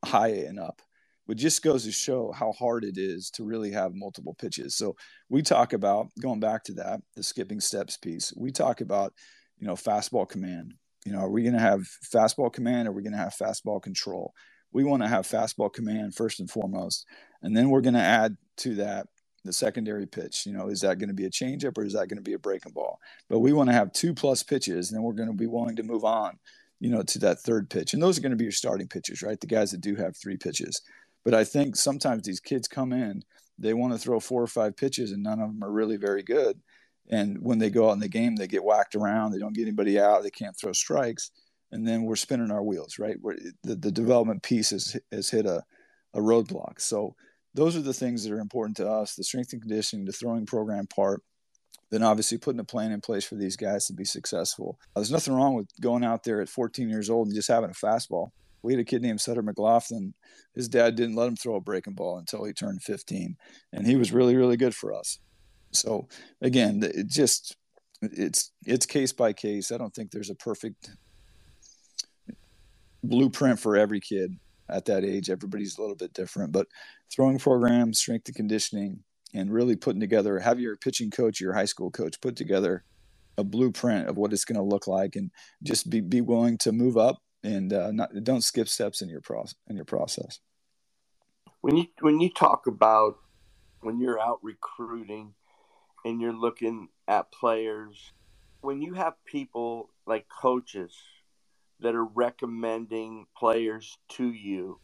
[0.04, 0.82] high a and up
[1.30, 4.74] but just goes to show how hard it is to really have multiple pitches.
[4.74, 4.96] So
[5.28, 8.32] we talk about going back to that, the skipping steps piece.
[8.36, 9.14] We talk about,
[9.56, 10.74] you know, fastball command.
[11.04, 12.86] You know, are we going to have fastball command?
[12.86, 14.32] Or are we going to have fastball control?
[14.72, 17.04] We want to have fastball command first and foremost,
[17.42, 19.08] and then we're going to add to that
[19.44, 20.46] the secondary pitch.
[20.46, 22.34] You know, is that going to be a changeup or is that going to be
[22.34, 22.98] a breaking ball?
[23.28, 25.76] But we want to have two plus pitches, and then we're going to be willing
[25.76, 26.38] to move on,
[26.78, 27.94] you know, to that third pitch.
[27.94, 29.40] And those are going to be your starting pitchers, right?
[29.40, 30.80] The guys that do have three pitches.
[31.24, 33.22] But I think sometimes these kids come in,
[33.58, 36.22] they want to throw four or five pitches, and none of them are really very
[36.22, 36.60] good.
[37.08, 39.32] And when they go out in the game, they get whacked around.
[39.32, 40.22] They don't get anybody out.
[40.22, 41.30] They can't throw strikes,
[41.72, 42.98] and then we're spinning our wheels.
[42.98, 45.62] Right, Where the, the development piece has has hit a
[46.14, 46.80] a roadblock.
[46.80, 47.14] So
[47.54, 50.46] those are the things that are important to us: the strength and conditioning, the throwing
[50.46, 51.22] program part,
[51.90, 54.78] then obviously putting a plan in place for these guys to be successful.
[54.94, 57.70] Uh, there's nothing wrong with going out there at 14 years old and just having
[57.70, 58.30] a fastball
[58.62, 60.14] we had a kid named Sutter McLaughlin.
[60.54, 63.36] His dad didn't let him throw a breaking ball until he turned 15,
[63.72, 65.18] and he was really, really good for us.
[65.72, 66.08] So
[66.40, 67.56] again, it just
[68.02, 69.72] it's it's case by case.
[69.72, 70.90] I don't think there's a perfect
[73.02, 74.36] blueprint for every kid
[74.68, 75.30] at that age.
[75.30, 76.66] Everybody's a little bit different, but
[77.12, 79.00] throwing programs, strength and conditioning,
[79.34, 82.84] and really putting together, have your pitching coach, your high school coach put together
[83.38, 85.30] a blueprint of what it's going to look like, and
[85.62, 89.20] just be be willing to move up and uh, not, don't skip steps in your
[89.20, 90.40] process in your process.
[91.60, 93.16] When you when you talk about
[93.80, 95.34] when you're out recruiting
[96.04, 98.12] and you're looking at players,
[98.60, 100.94] when you have people like coaches
[101.80, 104.80] that are recommending players to you,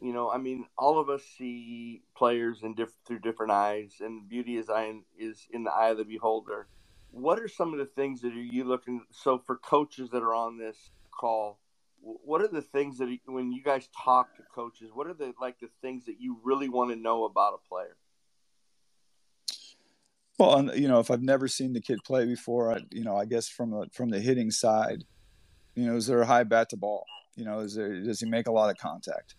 [0.00, 4.28] you know, I mean, all of us see players in diff- through different eyes, and
[4.28, 6.68] beauty is in, is in the eye of the beholder.
[7.10, 9.02] What are some of the things that are you looking?
[9.10, 11.58] So for coaches that are on this call,
[12.00, 15.58] what are the things that when you guys talk to coaches what are the like
[15.60, 17.96] the things that you really want to know about a player
[20.38, 23.24] well you know if i've never seen the kid play before i you know i
[23.24, 25.04] guess from the from the hitting side
[25.76, 27.06] You know, is there a high bat to ball?
[27.36, 29.36] You know, is there does he make a lot of contact?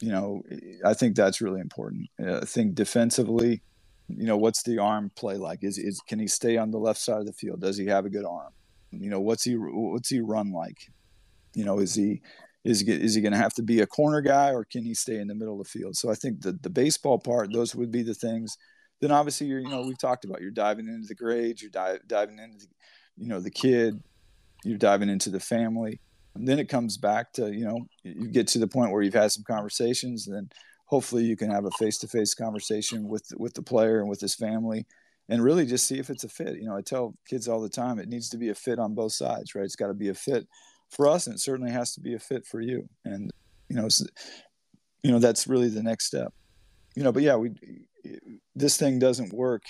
[0.00, 0.42] You know,
[0.84, 2.08] I think that's really important.
[2.22, 3.62] Uh, I think defensively,
[4.08, 5.60] you know, what's the arm play like?
[5.64, 7.60] Is is can he stay on the left side of the field?
[7.62, 8.52] Does he have a good arm?
[8.92, 10.78] You know, what's he what's he run like?
[11.54, 12.22] You know, is he
[12.64, 14.94] is he, is he going to have to be a corner guy or can he
[14.94, 15.96] stay in the middle of the field?
[15.96, 18.56] So I think the the baseball part, those would be the things.
[19.02, 21.98] Then obviously you're you know we've talked about you're diving into the grades, you're di-
[22.06, 22.66] diving into
[23.18, 24.00] you know the kid,
[24.64, 26.00] you're diving into the family,
[26.36, 29.12] and then it comes back to you know you get to the point where you've
[29.12, 30.48] had some conversations, and then
[30.86, 34.20] hopefully you can have a face to face conversation with with the player and with
[34.20, 34.86] his family
[35.28, 36.56] and really just see if it's a fit.
[36.56, 38.94] You know, I tell kids all the time it needs to be a fit on
[38.94, 39.64] both sides, right?
[39.64, 40.46] It's got to be a fit
[40.90, 42.88] for us, and it certainly has to be a fit for you.
[43.04, 43.32] And
[43.68, 43.88] you know,
[45.02, 46.32] you know that's really the next step.
[46.94, 47.50] You know, but yeah, we
[48.54, 49.62] this thing doesn't work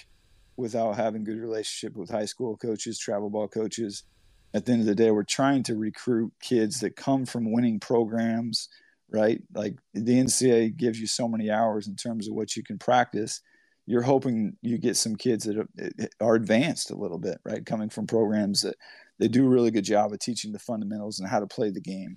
[0.57, 4.05] without having good relationship with high school coaches, travel ball coaches.
[4.55, 7.81] At the end of the day, we're trying to recruit kids that come from winning
[7.81, 8.69] programs,
[9.11, 9.41] right?
[9.55, 13.41] Like the NCAA gives you so many hours in terms of what you can practice
[13.87, 15.67] you're hoping you get some kids that
[16.21, 17.67] are, advanced a little bit, right?
[17.67, 18.77] Coming from programs that
[19.19, 21.81] they do a really good job of teaching the fundamentals and how to play the
[21.81, 22.17] game.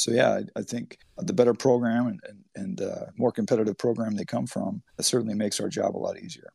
[0.00, 4.16] So yeah, I, I think the better program and and, and uh, more competitive program
[4.16, 6.50] they come from, it certainly makes our job a lot easier.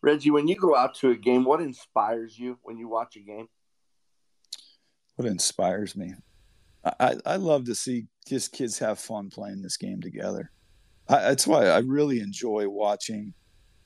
[0.00, 3.20] Reggie, when you go out to a game, what inspires you when you watch a
[3.20, 3.46] game?
[5.16, 6.14] What inspires me?
[6.98, 10.50] I, I love to see just kids have fun playing this game together.
[11.08, 13.34] I, that's why I really enjoy watching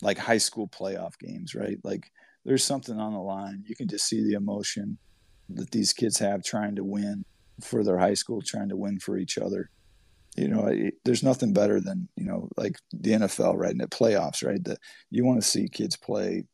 [0.00, 1.78] like high school playoff games, right?
[1.82, 2.08] Like
[2.44, 3.64] there's something on the line.
[3.66, 4.96] You can just see the emotion
[5.50, 7.24] that these kids have trying to win
[7.62, 9.70] for their high school, trying to win for each other.
[10.36, 13.72] You know, it, there's nothing better than you know, like the NFL, right?
[13.72, 14.62] And the playoffs, right?
[14.64, 14.78] That
[15.10, 16.44] you want to see kids play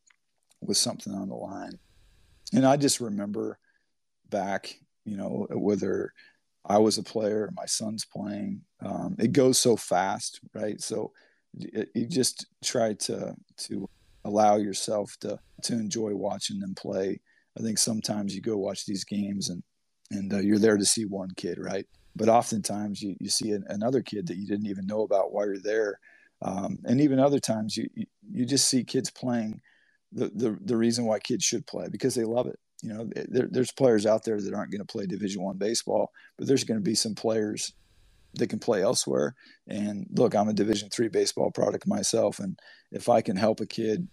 [0.61, 1.79] with something on the line.
[2.55, 3.59] And I just remember
[4.31, 4.75] back,
[5.05, 6.13] you know, whether
[6.67, 8.63] I was a player, or my son's playing.
[8.81, 10.81] Um, it goes so fast, right?
[10.81, 11.13] So
[11.59, 13.89] it, you just try to to
[14.25, 17.21] allow yourself to to enjoy watching them play.
[17.59, 19.63] I think sometimes you go watch these games and
[20.11, 21.87] and uh, you're there to see one kid, right?
[22.15, 25.47] But oftentimes you, you see an, another kid that you didn't even know about while
[25.47, 25.99] you're there,
[26.43, 29.61] um, and even other times you, you you just see kids playing
[30.13, 33.49] the, the the reason why kids should play because they love it you know, there,
[33.51, 36.79] there's players out there that aren't going to play Division One baseball, but there's going
[36.79, 37.73] to be some players
[38.35, 39.35] that can play elsewhere.
[39.67, 42.59] And look, I'm a Division Three baseball product myself, and
[42.93, 44.07] if I can help a kid,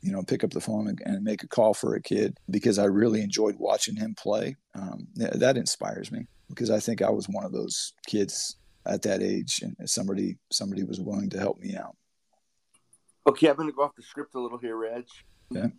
[0.00, 2.78] you know, pick up the phone and, and make a call for a kid because
[2.78, 7.28] I really enjoyed watching him play, um, that inspires me because I think I was
[7.28, 11.76] one of those kids at that age, and somebody somebody was willing to help me
[11.76, 11.96] out.
[13.26, 15.04] Okay, I'm going to go off the script a little here, Reg.
[15.54, 15.70] Okay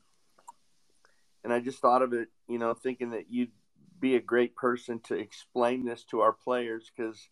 [1.44, 3.52] and I just thought of it, you know, thinking that you'd
[4.00, 7.30] be a great person to explain this to our players because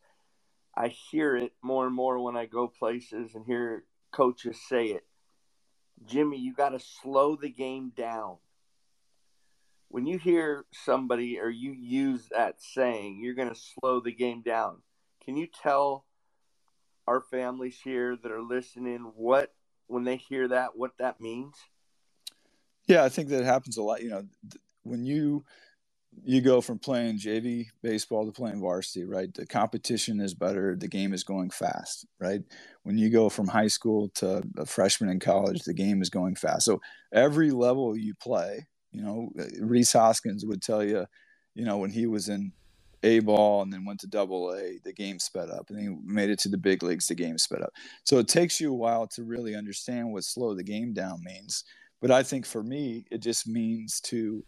[0.75, 5.03] I hear it more and more when I go places and hear coaches say it.
[6.05, 8.37] Jimmy, you got to slow the game down.
[9.89, 14.41] When you hear somebody or you use that saying, you're going to slow the game
[14.41, 14.81] down.
[15.23, 16.05] Can you tell
[17.07, 19.53] our families here that are listening what,
[19.87, 21.55] when they hear that, what that means?
[22.85, 24.01] Yeah, I think that happens a lot.
[24.01, 24.25] You know,
[24.83, 25.45] when you
[26.23, 29.33] you go from playing JV baseball to playing varsity, right?
[29.33, 30.75] The competition is better.
[30.75, 32.41] The game is going fast, right?
[32.83, 36.35] When you go from high school to a freshman in college, the game is going
[36.35, 36.65] fast.
[36.65, 36.81] So
[37.13, 41.05] every level you play, you know, uh, Rhys Hoskins would tell you,
[41.55, 42.51] you know, when he was in
[43.03, 45.69] A ball and then went to double A, the game sped up.
[45.69, 47.73] And he made it to the big leagues, the game sped up.
[48.03, 51.63] So it takes you a while to really understand what slow the game down means.
[52.01, 54.43] But I think for me, it just means to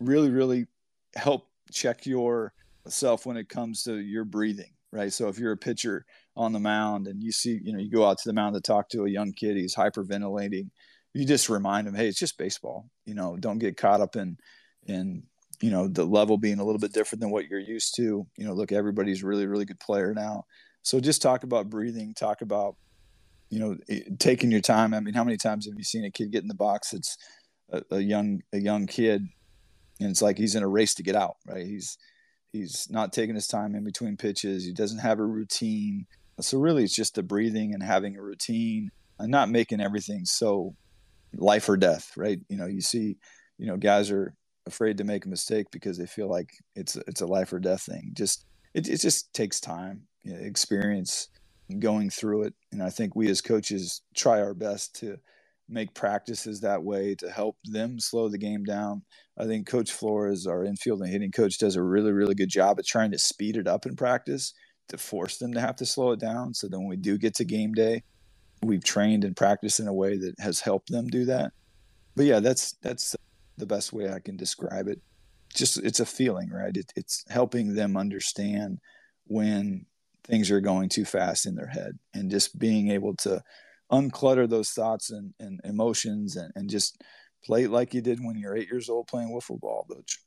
[0.00, 0.66] really, really
[1.14, 5.12] help check yourself when it comes to your breathing, right?
[5.12, 6.04] So if you're a pitcher
[6.36, 8.60] on the mound and you see, you know, you go out to the mound to
[8.60, 10.70] talk to a young kid, he's hyperventilating,
[11.12, 12.88] you just remind him, hey, it's just baseball.
[13.04, 14.38] You know, don't get caught up in
[14.86, 15.24] in
[15.60, 18.26] you know the level being a little bit different than what you're used to.
[18.36, 20.44] You know, look, everybody's really, really good player now.
[20.82, 22.76] So just talk about breathing, talk about
[23.50, 23.76] you know,
[24.18, 24.94] taking your time.
[24.94, 27.18] I mean, how many times have you seen a kid get in the box that's
[27.70, 29.26] a, a young a young kid,
[30.00, 31.66] and it's like he's in a race to get out, right?
[31.66, 31.98] He's
[32.52, 34.64] he's not taking his time in between pitches.
[34.64, 36.06] He doesn't have a routine.
[36.40, 40.74] So really, it's just the breathing and having a routine and not making everything so
[41.34, 42.40] life or death, right?
[42.48, 43.18] You know, you see,
[43.58, 44.34] you know, guys are
[44.66, 47.82] afraid to make a mistake because they feel like it's it's a life or death
[47.82, 48.12] thing.
[48.14, 51.28] Just it, it just takes time, you know, experience,
[51.78, 52.54] going through it.
[52.72, 55.18] And I think we as coaches try our best to
[55.70, 59.02] make practices that way to help them slow the game down.
[59.38, 62.78] I think Coach Flores, our infield and hitting coach, does a really, really good job
[62.78, 64.52] at trying to speed it up in practice
[64.88, 66.52] to force them to have to slow it down.
[66.54, 68.02] So then when we do get to game day,
[68.62, 71.52] we've trained and practiced in a way that has helped them do that.
[72.16, 73.16] But yeah, that's that's
[73.56, 75.00] the best way I can describe it.
[75.54, 76.76] Just it's a feeling, right?
[76.76, 78.78] It, it's helping them understand
[79.26, 79.86] when
[80.24, 83.42] things are going too fast in their head and just being able to
[83.90, 87.02] unclutter those thoughts and, and emotions and, and just
[87.44, 90.18] play like you did when you're eight years old playing wiffle ball, Butch.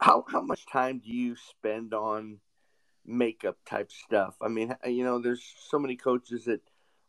[0.00, 2.38] How how much time do you spend on
[3.04, 4.34] makeup type stuff?
[4.40, 6.62] I mean, you know, there's so many coaches that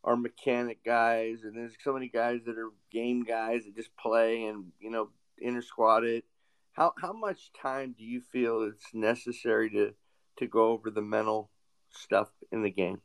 [0.03, 4.45] are mechanic guys, and there's so many guys that are game guys that just play
[4.45, 6.26] and you know inter squad it.
[6.74, 9.93] How how much time do you feel it's necessary to
[10.38, 11.49] to go over the mental
[11.91, 13.01] stuff in the game?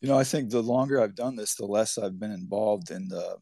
[0.00, 3.08] You know, I think the longer I've done this, the less I've been involved in
[3.08, 3.38] the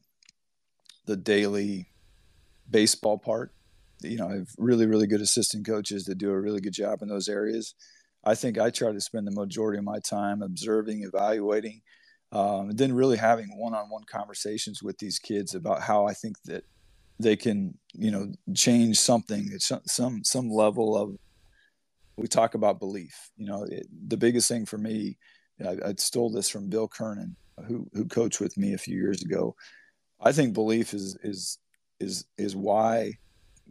[1.05, 1.87] the daily
[2.69, 3.53] baseball part.
[4.01, 7.01] You know, I have really, really good assistant coaches that do a really good job
[7.01, 7.75] in those areas.
[8.23, 11.81] I think I try to spend the majority of my time observing, evaluating,
[12.31, 16.65] um, and then really having one-on-one conversations with these kids about how I think that
[17.19, 21.15] they can, you know, change something some some, some level of.
[22.17, 23.29] We talk about belief.
[23.37, 25.17] You know, it, the biggest thing for me
[25.65, 27.35] I, I stole this from Bill Kernen,
[27.67, 29.55] who who coached with me a few years ago.
[30.19, 31.59] I think belief is is
[31.99, 33.13] is is why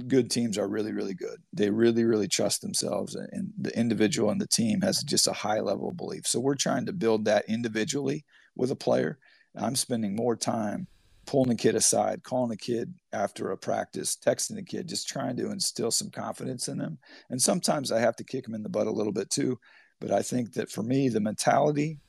[0.09, 1.43] good teams are really really good.
[1.53, 5.61] They really really trust themselves, and the individual and the team has just a high
[5.61, 6.26] level of belief.
[6.26, 8.24] So we're trying to build that individually
[8.57, 9.18] with a player.
[9.57, 10.87] I'm spending more time
[11.26, 15.37] pulling the kid aside, calling the kid after a practice, texting the kid, just trying
[15.37, 16.99] to instill some confidence in them.
[17.30, 19.59] And sometimes I have to kick them in the butt a little bit too
[20.01, 22.01] but I think that for me, the mentality,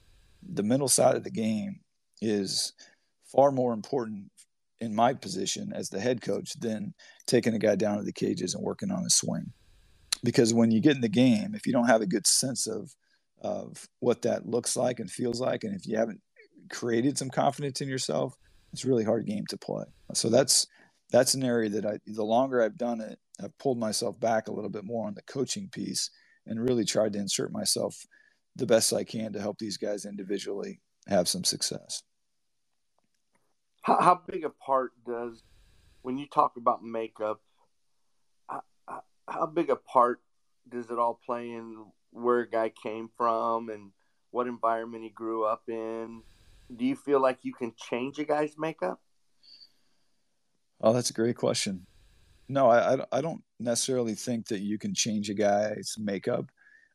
[0.41, 1.79] the mental side of the game
[2.21, 2.73] is
[3.31, 4.31] far more important
[4.79, 6.93] in my position as the head coach than
[7.25, 9.51] taking a guy down to the cages and working on his swing.
[10.23, 12.91] Because when you get in the game, if you don't have a good sense of
[13.39, 16.19] of what that looks like and feels like, and if you haven't
[16.71, 18.35] created some confidence in yourself,
[18.73, 19.85] it's a really hard game to play.
[20.13, 20.65] So that's
[21.11, 24.51] that's an area that I the longer I've done it, I've pulled myself back a
[24.51, 26.09] little bit more on the coaching piece
[26.47, 28.05] and really tried to insert myself
[28.55, 32.01] the best I can to help these guys individually have some success.
[33.81, 35.43] How, how big a part does,
[36.01, 37.41] when you talk about makeup,
[38.49, 38.63] how,
[39.27, 40.21] how big a part
[40.69, 43.91] does it all play in where a guy came from and
[44.31, 46.23] what environment he grew up in?
[46.75, 48.99] Do you feel like you can change a guy's makeup?
[50.81, 51.87] Oh, that's a great question.
[52.49, 56.45] No, I, I don't necessarily think that you can change a guy's makeup.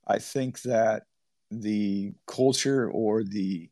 [0.07, 1.05] I think that
[1.51, 3.69] the culture or the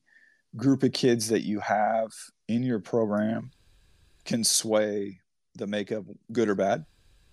[0.56, 2.10] group of kids that you have
[2.48, 3.50] in your program
[4.24, 5.20] can sway
[5.54, 6.84] the makeup good or bad.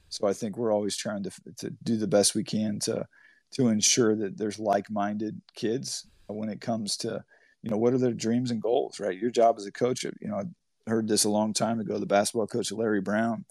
[0.10, 3.06] So I think we're always trying to to do the best we can to
[3.52, 7.24] to ensure that there's like-minded kids when it comes to
[7.64, 9.18] you know what are their dreams and goals, right?
[9.18, 11.98] Your job as a coach, you know, I heard this a long time ago.
[12.00, 13.46] The basketball coach Larry Brown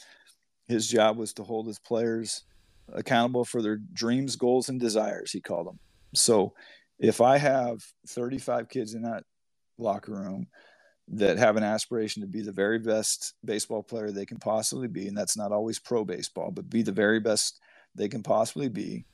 [0.69, 2.45] his job was to hold his players
[2.93, 5.79] accountable for their dreams, goals, and desires, he called them.
[6.15, 6.55] So
[6.99, 9.25] if I have 35 kids in that
[9.79, 10.47] locker room
[11.09, 15.09] that have an aspiration to be the very best baseball player they can possibly be,
[15.09, 17.61] and that's not always pro baseball, but be the very best
[17.95, 19.05] they can possibly be,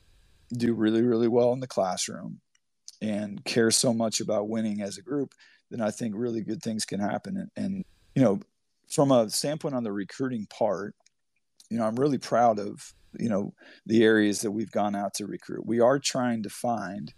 [0.52, 2.40] do really, really well in the classroom,
[3.00, 5.34] and care so much about winning as a group,
[5.70, 7.36] then I think really good things can happen.
[7.36, 7.84] And, and
[8.14, 8.40] you know,
[8.88, 10.94] from a standpoint on the recruiting part,
[11.72, 13.54] you know, I'm really proud of, you know,
[13.86, 15.66] the areas that we've gone out to recruit.
[15.66, 17.12] We are trying to find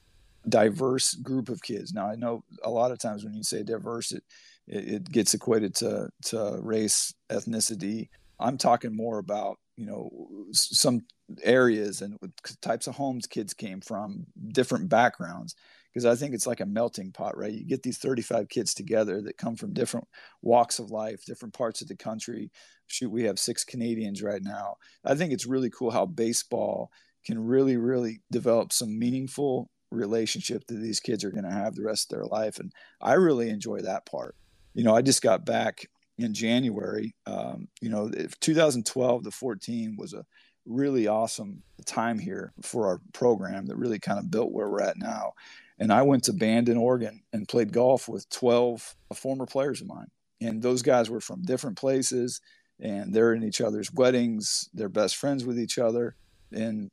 [0.49, 1.93] diverse group of kids.
[1.93, 4.23] Now, I know a lot of times when you say diverse, it,
[4.69, 8.11] it, it gets equated to, to race, ethnicity.
[8.39, 10.09] I'm talking more about, you know,
[10.53, 11.01] some
[11.43, 12.17] areas and
[12.61, 15.57] types of homes kids came from, different backgrounds
[15.95, 17.53] because I think it's like a melting pot, right?
[17.53, 20.09] You get these 35 kids together that come from different
[20.43, 22.51] walks of life, different parts of the country.
[22.89, 24.75] Shoot, we have six Canadians right now.
[25.05, 26.91] I think it's really cool how baseball
[27.25, 31.85] can really, really develop some meaningful relationship that these kids are going to have the
[31.85, 32.59] rest of their life.
[32.59, 34.35] And I really enjoy that part.
[34.75, 35.87] You know, I just got back
[36.19, 37.15] in January.
[37.25, 40.27] Um, you know, 2012 to 14 was a
[40.67, 44.99] really awesome time here for our program that really kind of built where we're at
[44.99, 45.35] now.
[45.79, 50.09] And I went to Bandon, Oregon, and played golf with 12 former players of mine.
[50.41, 52.41] And those guys were from different places,
[52.81, 54.69] and they're in each other's weddings.
[54.75, 56.17] They're best friends with each other.
[56.53, 56.91] And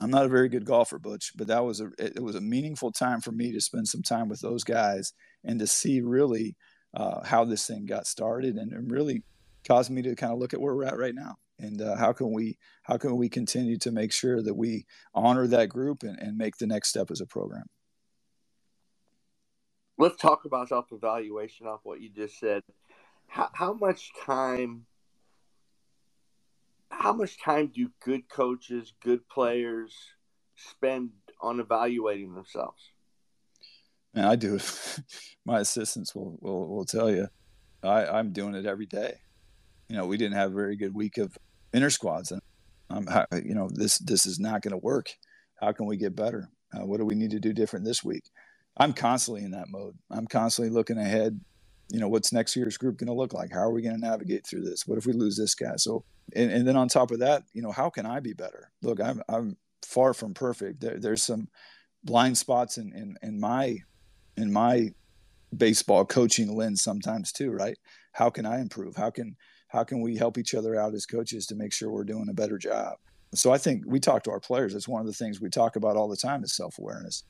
[0.00, 2.92] I'm not a very good golfer, Butch, but that was a it was a meaningful
[2.92, 5.12] time for me to spend some time with those guys
[5.44, 6.56] and to see really
[6.94, 9.22] uh, how this thing got started, and, and really
[9.66, 12.12] caused me to kind of look at where we're at right now and uh, how
[12.12, 14.84] can we how can we continue to make sure that we
[15.14, 17.64] honor that group and, and make the next step as a program
[20.02, 22.62] let's talk about self-evaluation off what you just said
[23.26, 24.84] how, how much time
[26.90, 29.94] how much time do good coaches good players
[30.56, 32.90] spend on evaluating themselves
[34.14, 34.58] and i do
[35.46, 37.26] my assistants will, will will tell you
[37.82, 39.14] I, i'm doing it every day
[39.88, 41.36] you know we didn't have a very good week of
[41.72, 42.40] inter squads, and
[43.08, 45.10] how, you know this this is not going to work.
[45.60, 46.48] How can we get better?
[46.74, 48.24] Uh, what do we need to do different this week?
[48.76, 49.96] I'm constantly in that mode.
[50.10, 51.40] I'm constantly looking ahead.
[51.90, 53.52] You know, what's next year's group going to look like?
[53.52, 54.86] How are we going to navigate through this?
[54.86, 55.76] What if we lose this guy?
[55.76, 56.04] So,
[56.34, 58.70] and, and then on top of that, you know, how can I be better?
[58.82, 60.80] Look, I'm I'm far from perfect.
[60.80, 61.48] There, there's some
[62.04, 63.78] blind spots in, in in my
[64.36, 64.94] in my
[65.54, 67.76] baseball coaching lens sometimes too, right?
[68.12, 68.96] How can I improve?
[68.96, 69.36] How can
[69.68, 72.34] how can we help each other out as coaches to make sure we're doing a
[72.34, 72.94] better job?
[73.34, 74.74] So I think we talk to our players.
[74.74, 77.24] It's one of the things we talk about all the time is self awareness.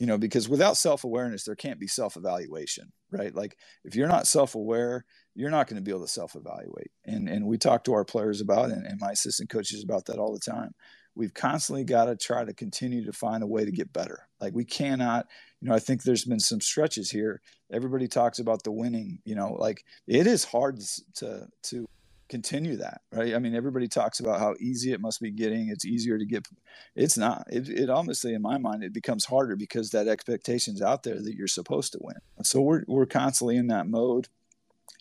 [0.00, 3.34] You know, because without self awareness, there can't be self evaluation, right?
[3.34, 6.90] Like if you're not self aware, you're not going to be able to self evaluate.
[7.04, 10.18] And and we talk to our players about and, and my assistant coaches about that
[10.18, 10.74] all the time
[11.14, 14.28] we've constantly got to try to continue to find a way to get better.
[14.40, 15.26] Like we cannot,
[15.60, 17.40] you know, I think there's been some stretches here.
[17.72, 20.80] Everybody talks about the winning, you know, like it is hard
[21.16, 21.86] to to
[22.32, 23.34] continue that, right?
[23.34, 25.68] I mean, everybody talks about how easy it must be getting.
[25.68, 26.48] It's easier to get.
[26.96, 27.46] It's not.
[27.50, 31.34] It, it honestly, in my mind, it becomes harder because that expectation's out there that
[31.34, 32.16] you're supposed to win.
[32.42, 34.28] So we're we're constantly in that mode,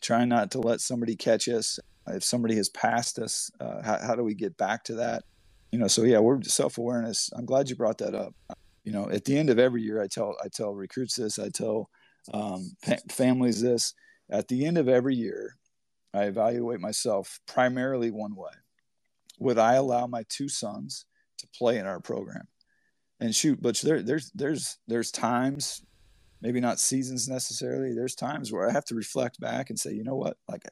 [0.02, 1.80] trying not to let somebody catch us.
[2.08, 5.24] If somebody has passed us, uh, how, how do we get back to that?
[5.72, 8.36] you know so yeah we're self-awareness i'm glad you brought that up
[8.84, 11.50] you know at the end of every year i tell i tell recruits this i
[11.50, 11.90] tell
[12.34, 12.72] um,
[13.10, 13.94] families this
[14.30, 15.56] at the end of every year
[16.14, 18.52] i evaluate myself primarily one way
[19.40, 21.06] would i allow my two sons
[21.38, 22.48] to play in our program
[23.20, 25.84] and shoot but there, there's there's there's times
[26.42, 27.94] maybe not seasons necessarily.
[27.94, 30.64] There's times where I have to reflect back and say, you know what, like,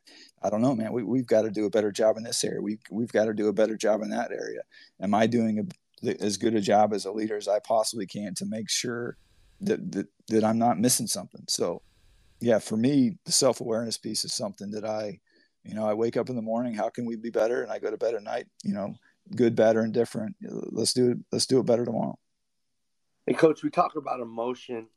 [0.41, 2.61] I don't know, man, we, we've got to do a better job in this area.
[2.61, 4.61] We, we've got to do a better job in that area.
[4.99, 5.69] Am I doing
[6.03, 9.17] a, as good a job as a leader as I possibly can to make sure
[9.61, 11.43] that, that, that I'm not missing something?
[11.47, 11.83] So
[12.39, 15.19] yeah, for me, the self-awareness piece is something that I,
[15.69, 17.61] you know, I wake up in the morning, how can we be better?
[17.61, 18.95] And I go to bed at night, you know,
[19.35, 20.35] good, better, and different.
[20.41, 21.17] Let's do it.
[21.31, 22.17] Let's do it better tomorrow.
[23.25, 24.87] Hey coach, we talk about emotion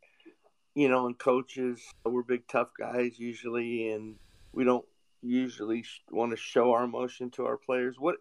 [0.74, 4.16] you know, and coaches, we're big tough guys usually, and
[4.52, 4.84] we don't
[5.22, 7.96] usually want to show our emotion to our players.
[7.98, 8.16] What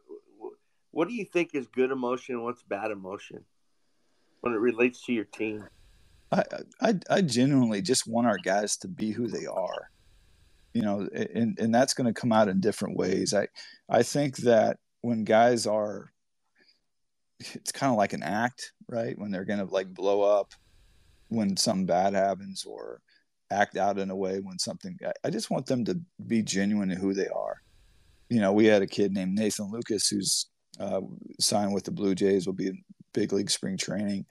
[0.92, 3.46] what do you think is good emotion and what's bad emotion
[4.42, 5.64] when it relates to your team?
[6.34, 6.44] I,
[6.82, 9.90] I, I genuinely just want our guys to be who they are,
[10.74, 13.34] you know, and, and that's going to come out in different ways.
[13.34, 13.48] I,
[13.90, 16.12] I think that when guys are,
[17.40, 19.18] it's kind of like an act, right?
[19.18, 20.54] When they're going to like blow up,
[21.32, 23.02] when something bad happens or
[23.52, 26.98] act out in a way when something I, just want them to be genuine in
[26.98, 27.62] who they are
[28.30, 30.48] you know we had a kid named Nathan Lukes who's
[30.80, 31.02] uh,
[31.40, 32.82] signed with the blue jays will be in
[33.14, 34.26] big league spring training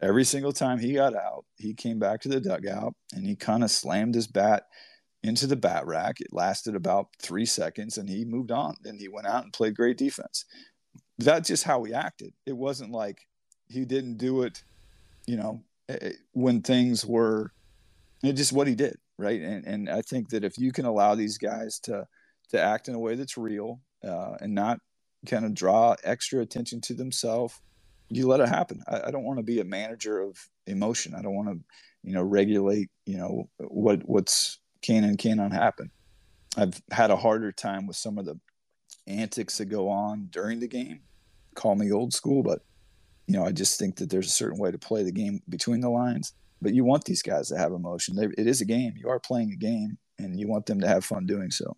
[0.00, 3.64] every single time he got out he came back to the dugout and he kind
[3.64, 4.64] of slammed his bat
[5.22, 6.20] into the bat rack.
[6.20, 9.76] It lasted about three seconds and he moved on Then he went out and played
[9.76, 10.44] great defense.
[11.18, 12.32] That's just how he acted.
[12.46, 13.26] It wasn't like
[13.68, 14.62] he didn't do it
[15.26, 15.62] you know
[16.32, 17.52] when things were
[18.22, 19.40] it just what he did right?
[19.40, 22.06] And and i think that if you can allow these guys to
[22.50, 24.80] to act in a way that's real uh, and not
[25.26, 27.60] kind of draw extra attention to themselves
[28.10, 28.82] you let it happen.
[28.88, 31.14] I, I don't want to be a manager of emotion.
[31.14, 31.60] I don't want to
[32.02, 35.90] you know regulate you know what what's can and cannot happen
[36.56, 38.38] i've had a harder time with some of the
[39.06, 41.00] antics that go on during the game
[41.54, 42.60] call me old school but
[43.30, 45.80] you know, I just think that there's a certain way to play the game between
[45.80, 46.32] the lines.
[46.60, 48.16] But you want these guys to have emotion.
[48.16, 48.94] They, it is a game.
[48.96, 51.76] You are playing a game, and you want them to have fun doing so.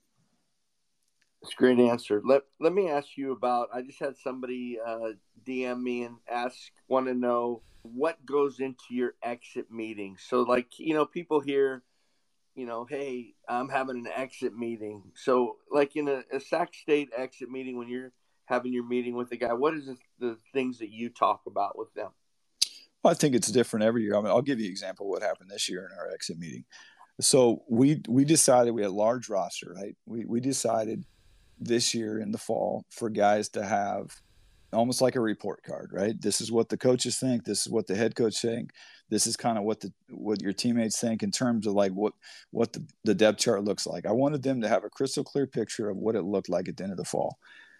[1.42, 2.22] That's a great answer.
[2.24, 3.68] Let Let me ask you about.
[3.70, 5.10] I just had somebody uh,
[5.46, 6.56] DM me and ask,
[6.88, 10.16] want to know what goes into your exit meeting.
[10.18, 11.82] So, like, you know, people here,
[12.54, 15.02] you know, hey, I'm having an exit meeting.
[15.14, 18.12] So, like in a, a Sac State exit meeting, when you're
[18.46, 19.88] having your meeting with the guy, what is
[20.18, 22.10] the things that you talk about with them?
[23.02, 24.16] Well, I think it's different every year.
[24.16, 26.38] I mean, I'll give you an example of what happened this year in our exit
[26.38, 26.64] meeting.
[27.20, 29.96] So we we decided we had a large roster, right?
[30.06, 31.04] We we decided
[31.58, 34.10] this year in the fall for guys to have
[34.72, 36.20] almost like a report card, right?
[36.20, 37.44] This is what the coaches think.
[37.44, 38.70] This is what the head coach think.
[39.12, 42.14] This is kind of what the what your teammates think in terms of like what
[42.50, 44.06] what the, the depth chart looks like.
[44.06, 46.78] I wanted them to have a crystal clear picture of what it looked like at
[46.78, 47.36] the end of the fall.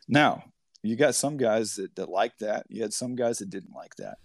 [0.07, 0.45] Now,
[0.83, 2.67] you got some guys that, that like that.
[2.69, 4.19] You had some guys that didn't like that.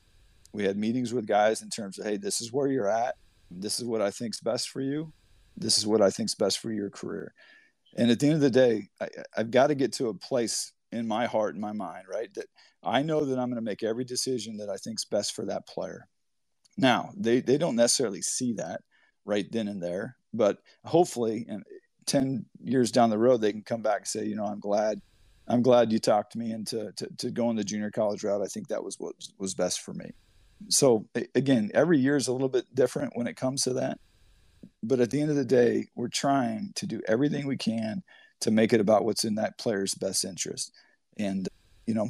[0.51, 3.15] We had meetings with guys in terms of, hey, this is where you're at.
[3.49, 5.13] This is what I think's best for you.
[5.55, 7.33] This is what I think's best for your career.
[7.95, 10.73] And at the end of the day, I, I've got to get to a place
[10.91, 12.33] in my heart and my mind, right?
[12.33, 12.47] That
[12.83, 15.67] I know that I'm going to make every decision that I think's best for that
[15.67, 16.07] player.
[16.77, 18.81] Now, they, they don't necessarily see that
[19.25, 21.63] right then and there, but hopefully, and
[22.05, 25.01] 10 years down the road, they can come back and say, you know, I'm glad,
[25.47, 28.41] I'm glad you talked me into to, to going the junior college route.
[28.41, 30.11] I think that was what was best for me.
[30.69, 33.99] So again, every year is a little bit different when it comes to that.
[34.81, 38.03] But at the end of the day, we're trying to do everything we can
[38.41, 40.71] to make it about what's in that player's best interest.
[41.17, 41.47] And,
[41.85, 42.09] you know,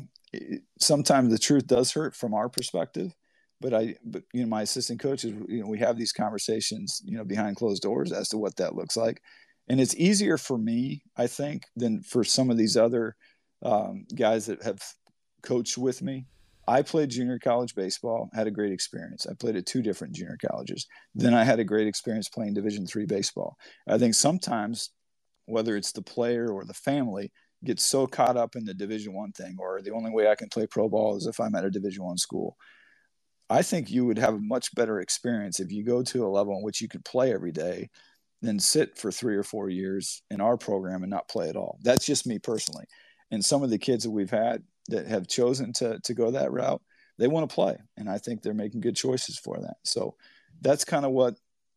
[0.80, 3.14] sometimes the truth does hurt from our perspective
[3.62, 7.18] but I, but you know, my assistant coaches, you know, we have these conversations, you
[7.18, 9.22] know, behind closed doors as to what that looks like,
[9.68, 13.16] and it's easier for me, I think, than for some of these other
[13.64, 14.80] um, guys that have
[15.44, 16.26] coached with me.
[16.70, 19.26] I played junior college baseball, had a great experience.
[19.26, 20.86] I played at two different junior colleges.
[21.16, 23.56] Then I had a great experience playing Division three baseball.
[23.88, 24.92] I think sometimes,
[25.46, 27.32] whether it's the player or the family,
[27.64, 30.50] gets so caught up in the Division one thing, or the only way I can
[30.50, 32.58] play pro ball is if I'm at a Division one school.
[33.50, 36.58] I think you would have a much better experience if you go to a level
[36.58, 37.90] in which you could play every day
[38.42, 41.80] than sit for three or four years in our program and not play at all.
[41.82, 42.86] That's just me personally.
[43.32, 46.52] And some of the kids that we've had that have chosen to to go that
[46.52, 46.82] route,
[47.18, 49.78] they want to play, and I think they're making good choices for that.
[49.84, 50.16] So
[50.62, 51.36] that's kind of what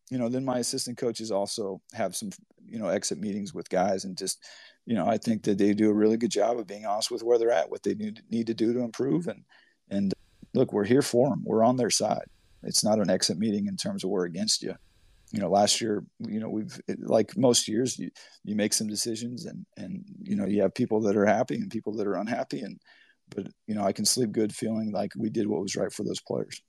[0.09, 0.29] you know.
[0.29, 2.29] Then my assistant coaches also have some
[2.65, 4.43] you know exit meetings with guys, and just
[4.85, 7.23] you know I think that they do a really good job of being honest with
[7.23, 9.43] where they're at, what they need need to do to improve, and
[9.89, 10.13] and
[10.53, 11.43] look, we're here for them.
[11.45, 12.25] We're on their side.
[12.63, 14.75] It's not an exit meeting in terms of we're against you.
[15.31, 18.11] You know, last year, you know, we've like most years, you
[18.43, 21.71] you make some decisions, and and you know, you have people that are happy and
[21.71, 22.79] people that are unhappy, and
[23.33, 26.03] but you know, I can sleep good feeling like we did what was right for
[26.03, 26.61] those players.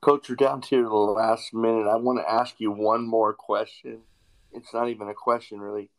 [0.00, 1.88] Coach, you're down to the last minute.
[1.88, 4.02] I want to ask you one more question.
[4.52, 5.90] It's not even a question, really.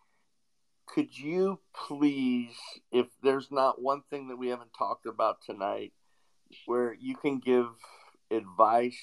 [0.86, 2.56] Could you please,
[2.92, 5.92] if there's not one thing that we haven't talked about tonight,
[6.66, 7.68] where you can give
[8.32, 9.02] advice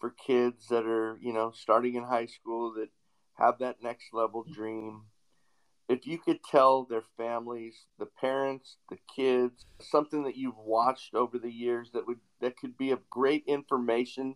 [0.00, 2.88] for kids that are, you know, starting in high school that
[3.34, 4.52] have that next level mm-hmm.
[4.52, 5.02] dream.
[5.88, 11.38] If you could tell their families, the parents, the kids, something that you've watched over
[11.38, 14.34] the years that would that could be of great information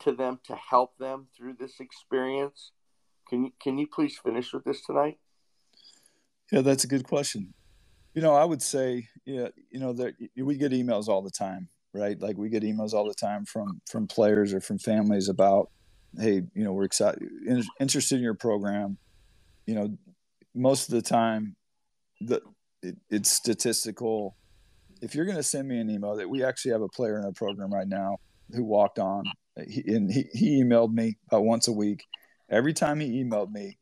[0.00, 2.72] to them to help them through this experience.
[3.28, 5.18] Can you can you please finish with this tonight?
[6.50, 7.52] Yeah, that's a good question.
[8.14, 11.68] You know, I would say, yeah, you know, that we get emails all the time,
[11.94, 12.20] right?
[12.20, 15.70] Like we get emails all the time from from players or from families about,
[16.18, 17.22] hey, you know, we're excited,
[17.78, 18.98] interested in your program.
[19.66, 19.98] You know,
[20.54, 21.54] most of the time,
[22.20, 22.40] the
[22.82, 24.36] it, it's statistical.
[25.02, 27.24] If you're going to send me an email, that we actually have a player in
[27.24, 28.18] our program right now
[28.52, 29.24] who walked on,
[29.58, 32.04] uh, he, and he, he emailed me about once a week.
[32.50, 33.78] Every time he emailed me,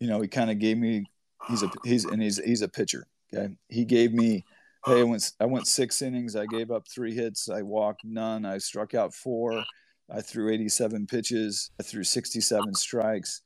[0.00, 1.04] you know, he kind of gave me
[1.48, 3.54] he's a he's and he's he's a pitcher Okay.
[3.68, 4.44] He gave me,
[4.86, 6.36] hey, I went, I went six innings.
[6.36, 7.48] I gave up three hits.
[7.48, 8.44] I walked none.
[8.44, 9.64] I struck out four.
[10.12, 11.70] I threw 87 pitches.
[11.78, 13.42] I threw 67 strikes.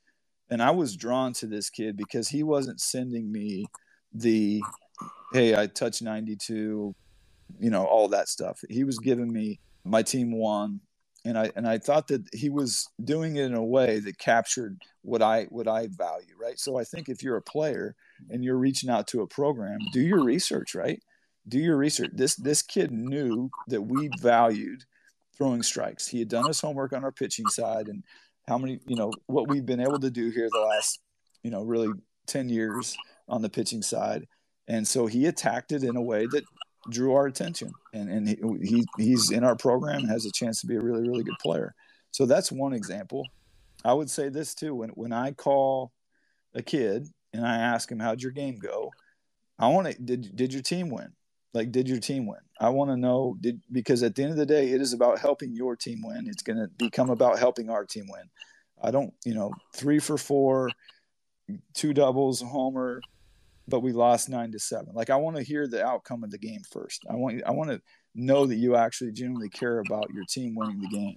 [0.50, 3.66] And I was drawn to this kid because he wasn't sending me
[4.12, 4.62] the,
[5.32, 6.94] hey, I touched 92,
[7.58, 8.60] you know, all that stuff.
[8.68, 10.80] He was giving me my team won
[11.24, 14.78] and I and I thought that he was doing it in a way that captured
[15.02, 16.58] what I what I value, right?
[16.58, 17.94] So I think if you're a player
[18.30, 21.02] and you're reaching out to a program, do your research, right?
[21.48, 22.10] Do your research.
[22.14, 24.84] This this kid knew that we valued
[25.36, 26.06] throwing strikes.
[26.06, 28.04] He had done his homework on our pitching side and
[28.46, 31.00] how many, you know, what we've been able to do here the last,
[31.42, 31.88] you know, really
[32.26, 32.96] 10 years
[33.28, 34.26] on the pitching side.
[34.68, 36.44] And so he attacked it in a way that
[36.90, 40.66] drew our attention, and and he, he he's in our program has a chance to
[40.66, 41.74] be a really really good player.
[42.10, 43.26] So that's one example.
[43.84, 45.92] I would say this too: when when I call
[46.54, 48.90] a kid and I ask him how'd your game go,
[49.58, 51.12] I want to did did your team win?
[51.52, 52.40] Like did your team win?
[52.60, 55.18] I want to know did because at the end of the day, it is about
[55.18, 56.26] helping your team win.
[56.28, 58.24] It's going to become about helping our team win.
[58.82, 60.70] I don't, you know, three for four,
[61.72, 63.00] two doubles, homer,
[63.68, 64.94] but we lost nine to seven.
[64.94, 67.04] Like I want to hear the outcome of the game first.
[67.08, 67.80] I want I want to
[68.14, 71.16] know that you actually genuinely care about your team winning the game.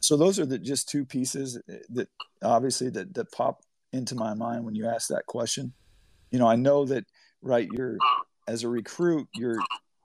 [0.00, 2.08] So those are the just two pieces eh, that
[2.42, 3.62] obviously that that pop
[3.92, 5.72] into my mind when you ask that question.
[6.30, 7.04] You know, I know that
[7.42, 7.96] right you're
[8.48, 9.58] as a recruit, you're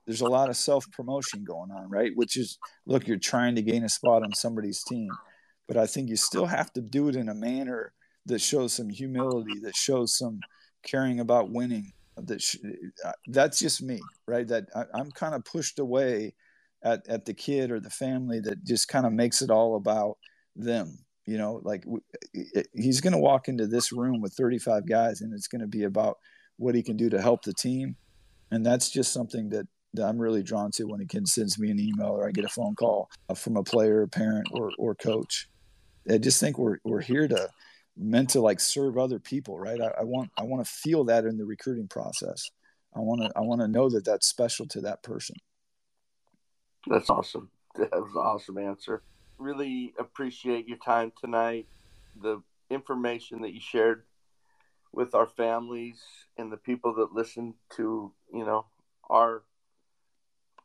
[0.06, 2.12] there's a lot of self promotion going on, right?
[2.16, 5.10] Which is, look, you're trying to gain a spot on somebody's team,
[5.68, 7.94] but I think you still have to do it in a manner
[8.26, 10.40] that shows some humility, that shows some
[10.84, 11.94] caring about winning.
[12.18, 12.58] That sh-
[13.06, 14.48] uh, that's just me, right?
[14.48, 16.34] That I, I'm kind of pushed away
[16.84, 20.18] at at the kid or the family that just kind of makes it all about
[20.56, 21.00] them.
[21.26, 21.86] You know, like
[22.74, 25.84] he's going to walk into this room with 35 guys, and it's going to be
[25.84, 26.18] about
[26.58, 27.96] what he can do to help the team,
[28.52, 31.70] and that's just something that that I'm really drawn to when a kid sends me
[31.70, 35.48] an email or I get a phone call from a player, parent, or or coach.
[36.10, 37.50] I just think we're we're here to
[37.98, 39.80] meant to like serve other people, right?
[39.82, 42.50] I, I want I want to feel that in the recruiting process.
[42.96, 45.36] I want to I want to know that that's special to that person.
[46.88, 47.50] That's awesome.
[47.76, 49.04] That was an awesome answer.
[49.38, 51.68] Really appreciate your time tonight.
[52.22, 54.04] The information that you shared
[54.92, 56.02] with our families
[56.38, 58.66] and the people that listen to you know
[59.10, 59.44] our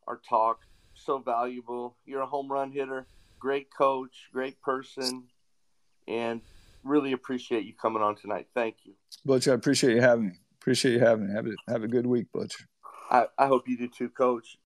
[0.07, 0.61] our talk
[0.95, 3.07] so valuable you're a home run hitter
[3.39, 5.25] great coach great person
[6.09, 6.41] and
[6.87, 8.49] really appreciate you coming on tonight.
[8.55, 8.95] Thank you.
[9.25, 10.33] Butch i appreciate you having me.
[10.61, 11.35] Appreciate you having me.
[11.35, 12.57] Have a, have a good week butch.
[13.11, 14.59] I, I hope you do too coach